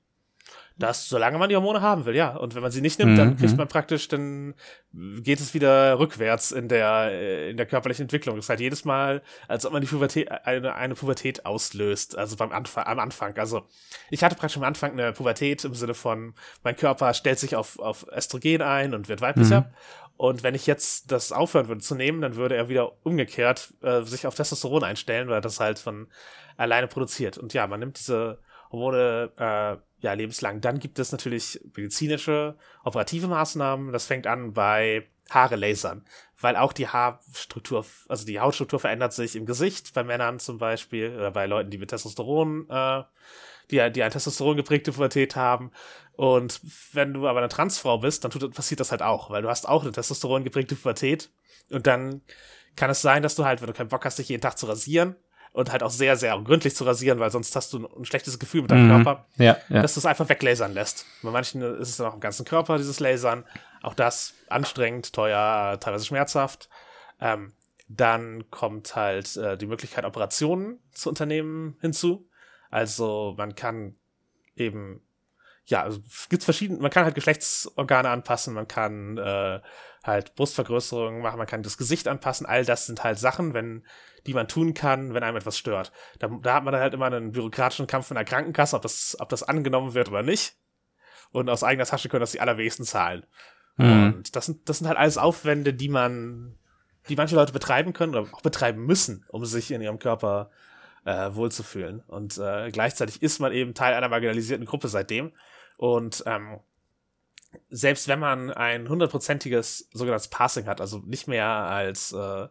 [0.76, 2.34] Das, solange man die Hormone haben will, ja.
[2.34, 3.16] Und wenn man sie nicht nimmt, mhm.
[3.16, 3.58] dann kriegt mhm.
[3.58, 4.54] man praktisch, dann
[4.92, 8.34] geht es wieder rückwärts in der, äh, in der körperlichen Entwicklung.
[8.34, 12.18] Das ist halt jedes Mal, als ob man die Pubertät, eine, eine Pubertät auslöst.
[12.18, 13.38] Also beim Anfang, am Anfang.
[13.38, 13.62] Also,
[14.10, 17.78] ich hatte praktisch am Anfang eine Pubertät im Sinne von, mein Körper stellt sich auf,
[17.78, 19.60] auf Östrogen ein und wird weiblicher.
[19.60, 19.74] Mhm.
[20.16, 24.02] Und wenn ich jetzt das aufhören würde zu nehmen, dann würde er wieder umgekehrt äh,
[24.02, 26.08] sich auf Testosteron einstellen, weil das halt von
[26.56, 27.38] alleine produziert.
[27.38, 28.38] Und ja, man nimmt diese
[28.70, 30.60] Hormone äh, ja lebenslang.
[30.60, 33.92] Dann gibt es natürlich medizinische, operative Maßnahmen.
[33.92, 36.04] Das fängt an bei Haare lasern,
[36.38, 41.14] weil auch die Haarstruktur, also die Hautstruktur verändert sich im Gesicht, bei Männern zum Beispiel,
[41.16, 43.02] oder bei Leuten, die mit Testosteron, äh,
[43.70, 45.70] die, die eine Testosteron geprägte Pubertät haben.
[46.12, 46.60] Und
[46.92, 49.66] wenn du aber eine Transfrau bist, dann tut, passiert das halt auch, weil du hast
[49.66, 51.30] auch eine Testosteron geprägte Pubertät.
[51.70, 52.20] Und dann
[52.76, 54.66] kann es sein, dass du halt, wenn du keinen Bock hast, dich jeden Tag zu
[54.66, 55.16] rasieren,
[55.54, 58.62] und halt auch sehr, sehr gründlich zu rasieren, weil sonst hast du ein schlechtes Gefühl
[58.62, 59.04] mit deinem mhm.
[59.04, 59.82] Körper, ja, ja.
[59.82, 61.06] dass du es einfach weglasern lässt.
[61.22, 63.44] Bei manchen ist es dann auch im ganzen Körper, dieses Lasern.
[63.80, 66.68] Auch das anstrengend, teuer, teilweise schmerzhaft.
[67.20, 67.52] Ähm,
[67.86, 72.28] dann kommt halt äh, die Möglichkeit, Operationen zu unternehmen hinzu.
[72.70, 73.94] Also man kann
[74.56, 75.03] eben,
[75.66, 79.60] ja, also es gibt verschiedene, man kann halt Geschlechtsorgane anpassen, man kann äh,
[80.02, 82.46] halt Brustvergrößerungen machen, man kann das Gesicht anpassen.
[82.46, 83.84] All das sind halt Sachen, wenn
[84.26, 85.92] die man tun kann, wenn einem etwas stört.
[86.18, 89.16] Da, da hat man dann halt immer einen bürokratischen Kampf in der Krankenkasse, ob das,
[89.18, 90.56] ob das angenommen wird oder nicht.
[91.30, 93.26] Und aus eigener Tasche können das die allerwenigsten zahlen.
[93.76, 94.14] Mhm.
[94.14, 96.58] Und das sind, das sind halt alles Aufwände, die man,
[97.08, 100.50] die manche Leute betreiben können oder auch betreiben müssen, um sich in ihrem Körper
[101.04, 102.00] äh, wohlzufühlen.
[102.06, 105.32] Und äh, gleichzeitig ist man eben Teil einer marginalisierten Gruppe seitdem.
[105.76, 106.60] Und ähm,
[107.70, 112.48] selbst wenn man ein hundertprozentiges sogenanntes Passing hat, also nicht mehr als äh,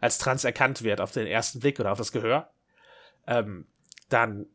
[0.00, 2.50] als trans erkannt wird auf den ersten Blick oder auf das Gehör,
[3.26, 3.66] ähm,
[4.08, 4.46] dann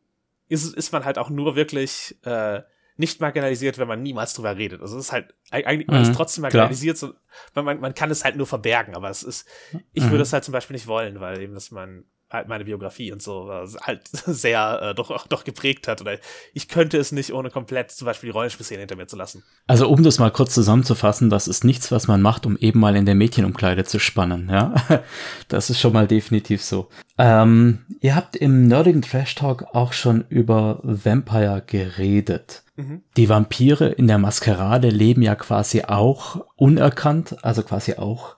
[0.48, 2.62] ist, ist man halt auch nur wirklich äh,
[2.96, 4.80] nicht marginalisiert, wenn man niemals drüber redet.
[4.80, 7.14] Also es ist halt, eigentlich, man ist mhm, trotzdem marginalisiert, so,
[7.54, 9.48] man, man, man kann es halt nur verbergen, aber es ist,
[9.92, 10.10] ich mhm.
[10.10, 13.20] würde es halt zum Beispiel nicht wollen, weil eben das man halt meine Biografie und
[13.20, 13.50] so
[13.82, 16.00] halt sehr äh, doch, doch geprägt hat.
[16.00, 16.18] Oder
[16.54, 19.42] ich könnte es nicht, ohne komplett zum Beispiel die Rollenspielszene hinter mir zu lassen.
[19.66, 22.96] Also um das mal kurz zusammenzufassen, das ist nichts, was man macht, um eben mal
[22.96, 24.48] in der Mädchenumkleide zu spannen.
[24.50, 24.74] Ja,
[25.48, 26.88] das ist schon mal definitiv so.
[27.18, 32.62] Ähm, ihr habt im nerdigen Trash Talk auch schon über Vampire geredet.
[32.76, 33.02] Mhm.
[33.16, 38.36] Die Vampire in der Maskerade leben ja quasi auch unerkannt, also quasi auch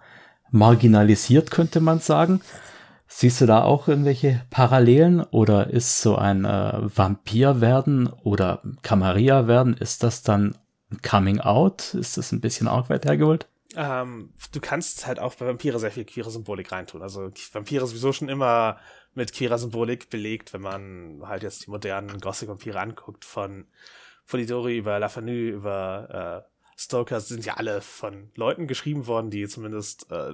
[0.50, 2.40] marginalisiert, könnte man sagen.
[3.14, 9.46] Siehst du da auch irgendwelche Parallelen oder ist so ein äh, Vampir werden oder Camarilla
[9.46, 10.56] werden, ist das dann
[11.08, 11.94] Coming Out?
[11.94, 13.46] Ist das ein bisschen arg weit hergeholt?
[13.76, 17.02] Ähm, du kannst halt auch bei Vampire sehr viel queere Symbolik reintun.
[17.02, 18.78] Also Vampire sowieso schon immer
[19.14, 23.66] mit queerer Symbolik belegt, wenn man halt jetzt die modernen Gothic-Vampire anguckt, von
[24.26, 30.10] Polidori über Lafanu über äh, Stoker sind ja alle von Leuten geschrieben worden, die zumindest
[30.10, 30.32] äh,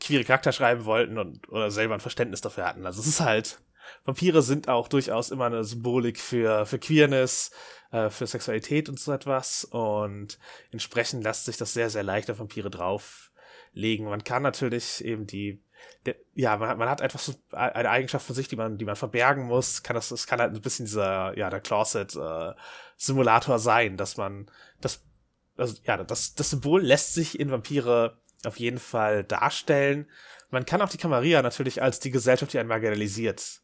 [0.00, 2.86] queere Charakter schreiben wollten und oder selber ein Verständnis dafür hatten.
[2.86, 3.60] Also es ist halt,
[4.04, 7.50] Vampire sind auch durchaus immer eine Symbolik für, für Queerness,
[7.90, 9.64] äh, für Sexualität und so etwas.
[9.64, 10.38] Und
[10.70, 14.06] entsprechend lässt sich das sehr, sehr leicht auf Vampire drauflegen.
[14.06, 15.62] Man kann natürlich eben die,
[16.06, 18.84] der, ja, man hat, man hat einfach so eine Eigenschaft von sich, die man, die
[18.84, 19.82] man verbergen muss.
[19.82, 24.50] Kann das, das kann halt ein bisschen dieser, ja, der Closet-Simulator äh, sein, dass man,
[24.80, 25.04] das,
[25.56, 30.06] also, ja, das, das Symbol lässt sich in Vampire auf jeden Fall darstellen.
[30.50, 33.60] Man kann auch die Camarilla natürlich als die Gesellschaft, die einen marginalisiert,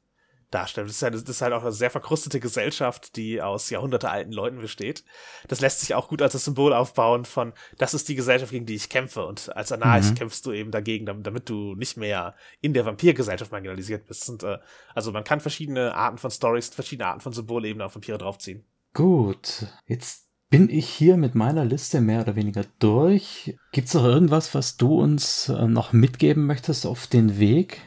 [0.54, 0.86] darstellen.
[0.86, 4.58] Das ist, halt, das ist halt auch eine sehr verkrustete Gesellschaft, die aus jahrhundertealten Leuten
[4.58, 5.04] besteht.
[5.48, 8.66] Das lässt sich auch gut als das Symbol aufbauen von, das ist die Gesellschaft, gegen
[8.66, 9.26] die ich kämpfe.
[9.26, 10.18] Und als Anarchist mhm.
[10.18, 14.28] kämpfst du eben dagegen, damit, damit, du nicht mehr in der Vampirgesellschaft marginalisiert bist.
[14.30, 14.58] Und, äh,
[14.94, 18.64] also man kann verschiedene Arten von Stories, verschiedene Arten von Symbolebenen auf Vampire draufziehen.
[18.94, 23.56] Gut, jetzt bin ich hier mit meiner Liste mehr oder weniger durch.
[23.72, 27.80] Gibt es noch irgendwas, was du uns äh, noch mitgeben möchtest auf den Weg?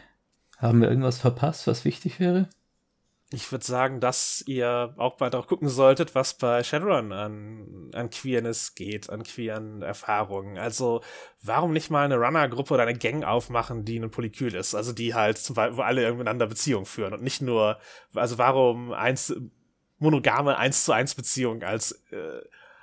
[0.57, 2.49] Haben wir irgendwas verpasst, was wichtig wäre?
[3.32, 8.09] Ich würde sagen, dass ihr auch bald auch gucken solltet, was bei Shadowrun an, an
[8.09, 10.57] Queerness geht, an queeren Erfahrungen.
[10.57, 11.01] Also,
[11.41, 14.76] warum nicht mal eine Runner-Gruppe oder eine Gang aufmachen, die ein Polykül ist?
[14.76, 17.80] Also, die halt wo alle miteinander Beziehungen führen und nicht nur,
[18.13, 19.34] also warum eins,
[20.00, 22.41] monogame 1 zu 1 Beziehung als, äh,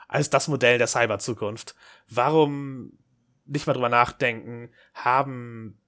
[0.08, 1.74] als das Modell der Cyberzukunft.
[2.08, 2.98] Warum
[3.46, 5.78] nicht mal drüber nachdenken, haben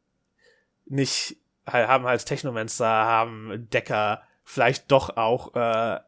[0.84, 6.00] nicht, haben halt Technomancer, haben Decker vielleicht doch auch äh,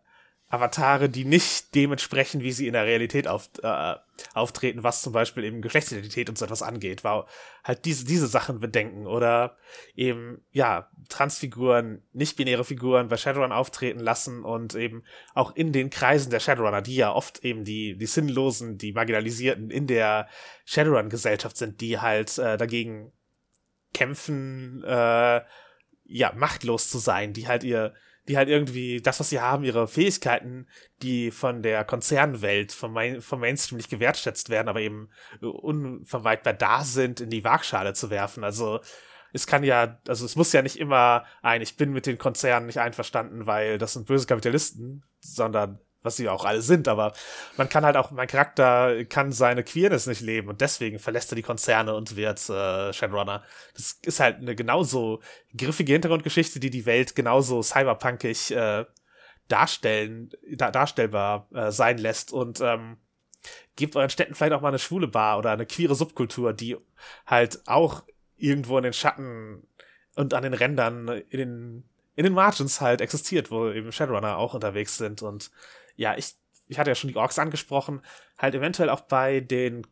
[0.48, 3.94] Avatare, die nicht dementsprechend, wie sie in der Realität auf, äh,
[4.34, 7.26] auftreten, was zum Beispiel eben Geschlechtsidentität und so etwas angeht, war
[7.64, 9.56] halt diese, diese Sachen bedenken oder
[9.94, 15.04] eben, ja, Transfiguren, nicht-binäre Figuren bei Shadowrun auftreten lassen und eben
[15.34, 19.70] auch in den Kreisen der Shadowrunner, die ja oft eben die, die Sinnlosen, die Marginalisierten
[19.70, 20.28] in der
[20.64, 23.12] Shadowrun-Gesellschaft sind, die halt äh, dagegen
[23.94, 25.40] kämpfen, äh,
[26.04, 27.94] ja, machtlos zu sein, die halt ihr,
[28.28, 30.68] die halt irgendwie das, was sie haben, ihre Fähigkeiten,
[31.02, 35.08] die von der Konzernwelt, vom, Main, vom Mainstream nicht gewertschätzt werden, aber eben
[35.40, 38.44] unvermeidbar da sind, in die Waagschale zu werfen.
[38.44, 38.80] Also
[39.32, 42.66] es kann ja, also es muss ja nicht immer ein, ich bin mit den Konzernen
[42.66, 47.12] nicht einverstanden, weil das sind böse Kapitalisten, sondern was sie auch alle sind, aber
[47.56, 51.36] man kann halt auch, mein Charakter kann seine Queerness nicht leben und deswegen verlässt er
[51.36, 53.42] die Konzerne und wird äh, Shadowrunner.
[53.74, 55.20] Das ist halt eine genauso
[55.56, 58.84] griffige Hintergrundgeschichte, die die Welt genauso cyberpunkig äh,
[59.48, 62.98] darstellen, da, darstellbar äh, sein lässt und ähm,
[63.76, 66.76] gebt euren Städten vielleicht auch mal eine schwule Bar oder eine queere Subkultur, die
[67.26, 68.04] halt auch
[68.36, 69.66] irgendwo in den Schatten
[70.14, 71.84] und an den Rändern in den
[72.14, 75.52] in den Margins halt existiert, wo eben Shadowrunner auch unterwegs sind und
[75.98, 76.34] ja, ich,
[76.68, 78.00] ich hatte ja schon die Orks angesprochen,
[78.38, 79.86] halt eventuell auch bei den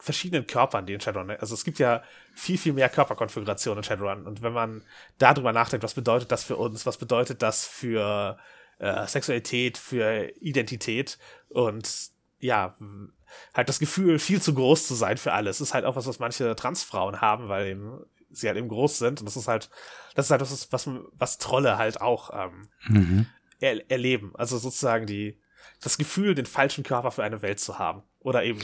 [0.00, 2.02] verschiedenen Körpern, die in Shadowrun, also es gibt ja
[2.32, 4.26] viel, viel mehr Körperkonfigurationen in Shadowrun.
[4.26, 4.82] Und wenn man
[5.18, 8.38] darüber nachdenkt, was bedeutet das für uns, was bedeutet das für
[8.78, 11.18] äh, Sexualität, für Identität?
[11.48, 12.76] Und ja,
[13.52, 16.20] halt das Gefühl, viel zu groß zu sein für alles, ist halt auch was, was
[16.20, 19.20] manche Transfrauen haben, weil eben sie halt eben groß sind.
[19.20, 19.68] Und das ist halt,
[20.14, 23.26] das ist halt was, was, was Trolle halt auch ähm, mhm.
[23.58, 25.40] er, erleben, also sozusagen die
[25.80, 28.02] das Gefühl, den falschen Körper für eine Welt zu haben.
[28.20, 28.60] Oder eben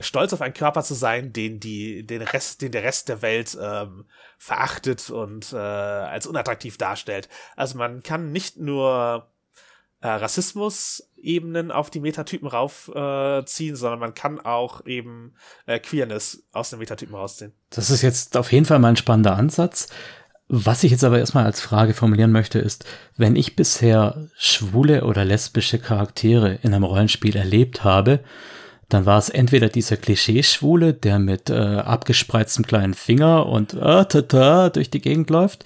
[0.00, 3.56] stolz auf einen Körper zu sein, den die, den Rest, den der Rest der Welt
[3.60, 4.06] ähm,
[4.38, 7.28] verachtet und äh, als unattraktiv darstellt.
[7.56, 9.28] Also man kann nicht nur
[10.00, 15.34] äh, Rassismus-Ebenen auf die Metatypen raufziehen, äh, sondern man kann auch eben
[15.66, 17.52] äh, Queerness aus den Metatypen rausziehen.
[17.70, 19.88] Das ist jetzt auf jeden Fall mal ein spannender Ansatz.
[20.48, 22.86] Was ich jetzt aber erstmal als Frage formulieren möchte, ist,
[23.16, 28.20] wenn ich bisher schwule oder lesbische Charaktere in einem Rollenspiel erlebt habe,
[28.88, 34.70] dann war es entweder dieser Klischeeschwule, der mit äh, abgespreiztem kleinen Finger und äh, tata
[34.70, 35.64] durch die Gegend läuft,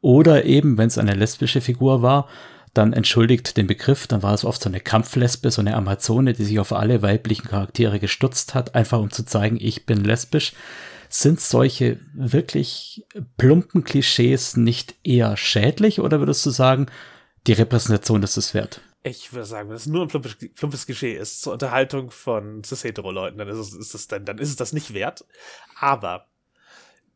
[0.00, 2.26] oder eben, wenn es eine lesbische Figur war,
[2.74, 6.44] dann entschuldigt den Begriff, dann war es oft so eine Kampflesbe, so eine Amazone, die
[6.44, 10.54] sich auf alle weiblichen Charaktere gestutzt hat, einfach um zu zeigen, ich bin lesbisch.
[11.14, 13.04] Sind solche wirklich
[13.36, 16.86] plumpen Klischees nicht eher schädlich oder würdest du sagen,
[17.46, 18.80] die Repräsentation ist es wert?
[19.02, 23.36] Ich würde sagen, wenn es nur ein plumpes, plumpes Klischee ist zur Unterhaltung von cis-hetero-Leuten,
[23.36, 25.26] dann ist es, ist es dann, dann ist es das nicht wert.
[25.78, 26.28] Aber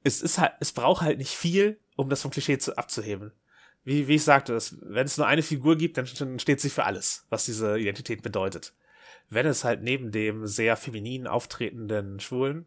[0.04, 3.32] es ist halt, es braucht halt nicht viel, um das vom Klischee zu, abzuheben.
[3.82, 7.24] Wie, wie ich sagte, wenn es nur eine Figur gibt, dann steht sie für alles,
[7.30, 8.74] was diese Identität bedeutet.
[9.30, 12.66] Wenn es halt neben dem sehr feminin auftretenden Schwulen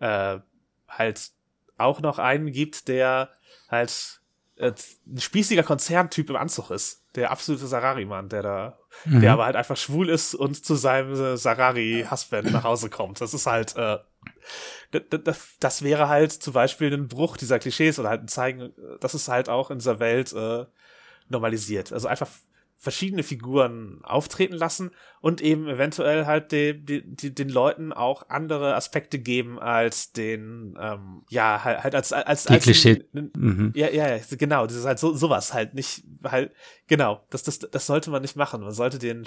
[0.00, 0.40] äh,
[0.88, 1.30] halt
[1.78, 3.30] auch noch einen gibt, der
[3.68, 4.20] halt
[4.56, 4.72] äh,
[5.06, 7.04] ein spießiger Konzerntyp im Anzug ist.
[7.14, 9.20] Der absolute Sarari-Mann, der da, mhm.
[9.20, 13.20] der aber halt einfach schwul ist und zu seinem äh, Sarari-Husband nach Hause kommt.
[13.20, 13.98] Das ist halt, äh,
[14.90, 19.14] das, das wäre halt zum Beispiel ein Bruch dieser Klischees oder halt ein Zeigen, das
[19.14, 20.64] ist halt auch in dieser Welt äh,
[21.28, 21.92] normalisiert.
[21.92, 22.28] Also einfach
[22.78, 28.74] verschiedene Figuren auftreten lassen und eben eventuell halt de, de, de, den Leuten auch andere
[28.74, 33.04] Aspekte geben als den ähm, ja halt, halt als als Die als Klischee.
[33.12, 33.72] Mhm.
[33.74, 36.52] ja ja genau das ist halt so sowas halt nicht halt
[36.86, 39.24] genau das das das sollte man nicht machen man sollte den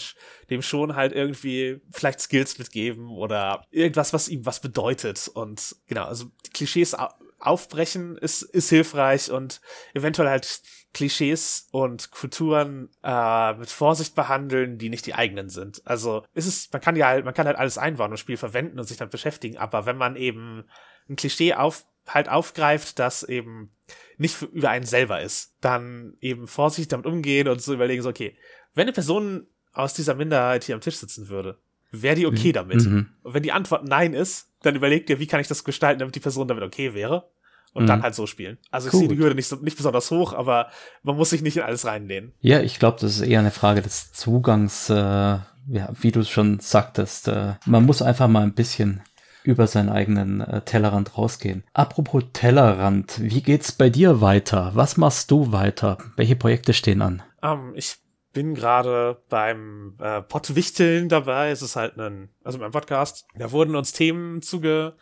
[0.52, 6.06] dem schon halt irgendwie vielleicht Skills mitgeben oder irgendwas was ihm was bedeutet und genau
[6.06, 6.96] also Klischees
[7.40, 9.62] aufbrechen ist ist hilfreich und
[9.94, 10.62] eventuell halt
[10.94, 15.86] Klischees und Kulturen äh, mit Vorsicht behandeln, die nicht die eigenen sind.
[15.86, 18.80] Also ist es, man kann ja halt, man kann halt alles einbauen und Spiel verwenden
[18.80, 20.66] und sich damit beschäftigen, aber wenn man eben
[21.08, 23.72] ein Klischee auf, halt aufgreift, das eben
[24.18, 28.10] nicht für, über einen selber ist, dann eben vorsichtig damit umgehen und so überlegen, so,
[28.10, 28.36] okay,
[28.74, 31.60] wenn eine Person aus dieser Minderheit hier am Tisch sitzen würde,
[31.92, 32.54] wäre die okay mhm.
[32.54, 32.86] damit?
[32.86, 33.10] Mhm.
[33.22, 36.16] Und wenn die Antwort nein ist, dann überlegt ihr, wie kann ich das gestalten, damit
[36.16, 37.30] die Person damit okay wäre?
[37.74, 37.88] und mhm.
[37.88, 38.58] dann halt so spielen.
[38.72, 40.70] Also ich sehe die Hürde nicht, nicht besonders hoch, aber
[41.04, 42.34] man muss sich nicht in alles reinlehnen.
[42.42, 46.60] Ja, ich glaube, das ist eher eine Frage des Zugangs, äh, ja, wie du schon
[46.60, 47.28] sagtest.
[47.28, 49.02] Äh, man muss einfach mal ein bisschen
[49.44, 51.64] über seinen eigenen äh, Tellerrand rausgehen.
[51.74, 54.72] Apropos Tellerrand, wie geht's bei dir weiter?
[54.74, 55.98] Was machst du weiter?
[56.16, 57.24] Welche Projekte stehen an?
[57.42, 57.98] Um, ähm, ich
[58.34, 61.52] bin gerade beim äh, Pottwichteln dabei.
[61.52, 63.26] Es ist halt ein, also mein Podcast.
[63.36, 64.96] Da wurden uns Themen zuge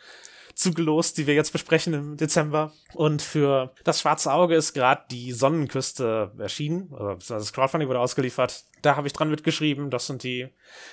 [0.57, 2.73] zugelost, die wir jetzt besprechen im Dezember.
[2.95, 8.65] Und für das schwarze Auge ist gerade die Sonnenküste erschienen, also das Crowdfunding wurde ausgeliefert.
[8.81, 9.91] Da habe ich dran mitgeschrieben.
[9.91, 10.49] Das sind die,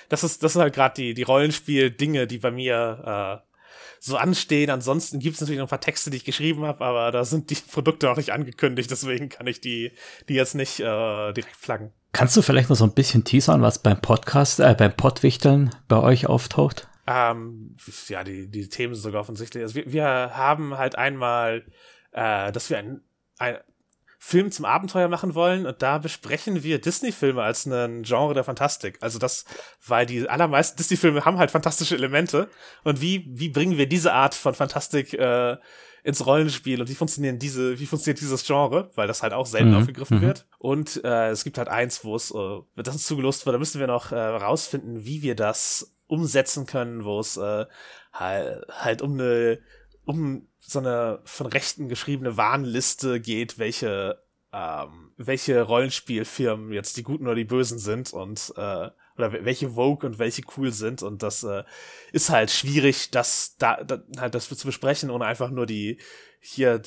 [0.09, 3.55] das ist, das sind halt gerade die, die Rollenspiel-Dinge, die bei mir äh,
[3.99, 4.69] so anstehen.
[4.69, 7.49] Ansonsten gibt es natürlich noch ein paar Texte, die ich geschrieben habe, aber da sind
[7.49, 9.91] die Produkte noch nicht angekündigt, deswegen kann ich die,
[10.29, 11.91] die jetzt nicht äh, direkt flaggen.
[12.15, 15.97] Kannst du vielleicht noch so ein bisschen teasern, was beim Podcast, äh, beim Pottwichteln bei
[15.97, 16.87] euch auftaucht?
[17.07, 17.75] Ähm,
[18.07, 19.61] ja, die, die Themen sind sogar offensichtlich.
[19.61, 21.65] Also wir, wir haben halt einmal,
[22.13, 23.01] äh, dass wir ein,
[23.37, 23.57] ein
[24.17, 28.97] Film zum Abenteuer machen wollen und da besprechen wir Disney-Filme als einen Genre der Fantastik.
[29.01, 29.43] Also das,
[29.85, 32.49] weil die allermeisten Disney-Filme haben halt fantastische Elemente
[32.85, 35.57] und wie, wie bringen wir diese Art von Fantastik äh,
[36.05, 39.71] ins Rollenspiel und wie funktionieren diese, wie funktioniert dieses Genre, weil das halt auch selten
[39.71, 39.77] mhm.
[39.77, 40.21] aufgegriffen mhm.
[40.21, 40.45] wird.
[40.59, 43.79] Und äh, es gibt halt eins, wo es, äh, das uns zugelost wird, da müssen
[43.79, 47.65] wir noch äh, rausfinden, wie wir das umsetzen können, wo es äh,
[48.13, 49.57] halt, halt um eine,
[50.05, 54.19] um so eine von Rechten geschriebene Warnliste geht, welche
[54.53, 60.07] ähm, welche Rollenspielfirmen jetzt die Guten oder die Bösen sind und äh, oder welche Vogue
[60.07, 61.63] und welche cool sind und das äh,
[62.11, 65.97] ist halt schwierig, das da, da halt das zu besprechen, ohne einfach nur die
[66.39, 66.81] hier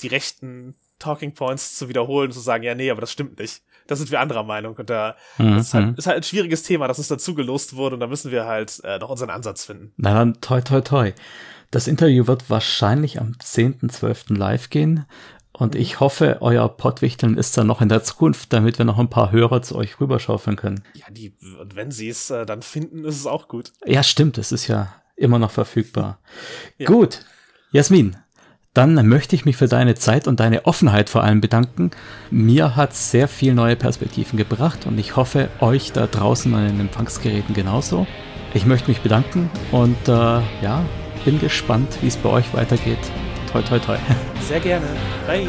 [0.00, 3.62] die rechten Talking Points zu wiederholen und zu sagen, ja nee, aber das stimmt nicht.
[3.86, 5.58] Da sind wir anderer Meinung und da mhm.
[5.58, 8.32] ist, halt, ist halt ein schwieriges Thema, das uns dazu gelost wurde und da müssen
[8.32, 9.92] wir halt äh, noch unseren Ansatz finden.
[9.96, 11.12] Na dann toi toi toi.
[11.70, 14.36] Das Interview wird wahrscheinlich am 10.12.
[14.36, 15.04] live gehen.
[15.58, 19.08] Und ich hoffe, euer Pottwichteln ist dann noch in der Zukunft, damit wir noch ein
[19.08, 20.82] paar Hörer zu euch rüberschaufeln können.
[20.92, 23.72] Ja, die, und wenn sie es äh, dann finden, ist es auch gut.
[23.86, 26.18] Ja, stimmt, es ist ja immer noch verfügbar.
[26.76, 26.86] Ja.
[26.86, 27.24] Gut,
[27.70, 28.18] Jasmin,
[28.74, 31.90] dann möchte ich mich für deine Zeit und deine Offenheit vor allem bedanken.
[32.30, 36.80] Mir hat sehr viel neue Perspektiven gebracht und ich hoffe, euch da draußen an den
[36.80, 38.06] Empfangsgeräten genauso.
[38.52, 40.84] Ich möchte mich bedanken und äh, ja,
[41.24, 42.98] bin gespannt, wie es bei euch weitergeht.
[43.56, 43.96] Toi, toi, toi.
[44.42, 44.84] Sehr gerne.
[45.26, 45.48] Bye.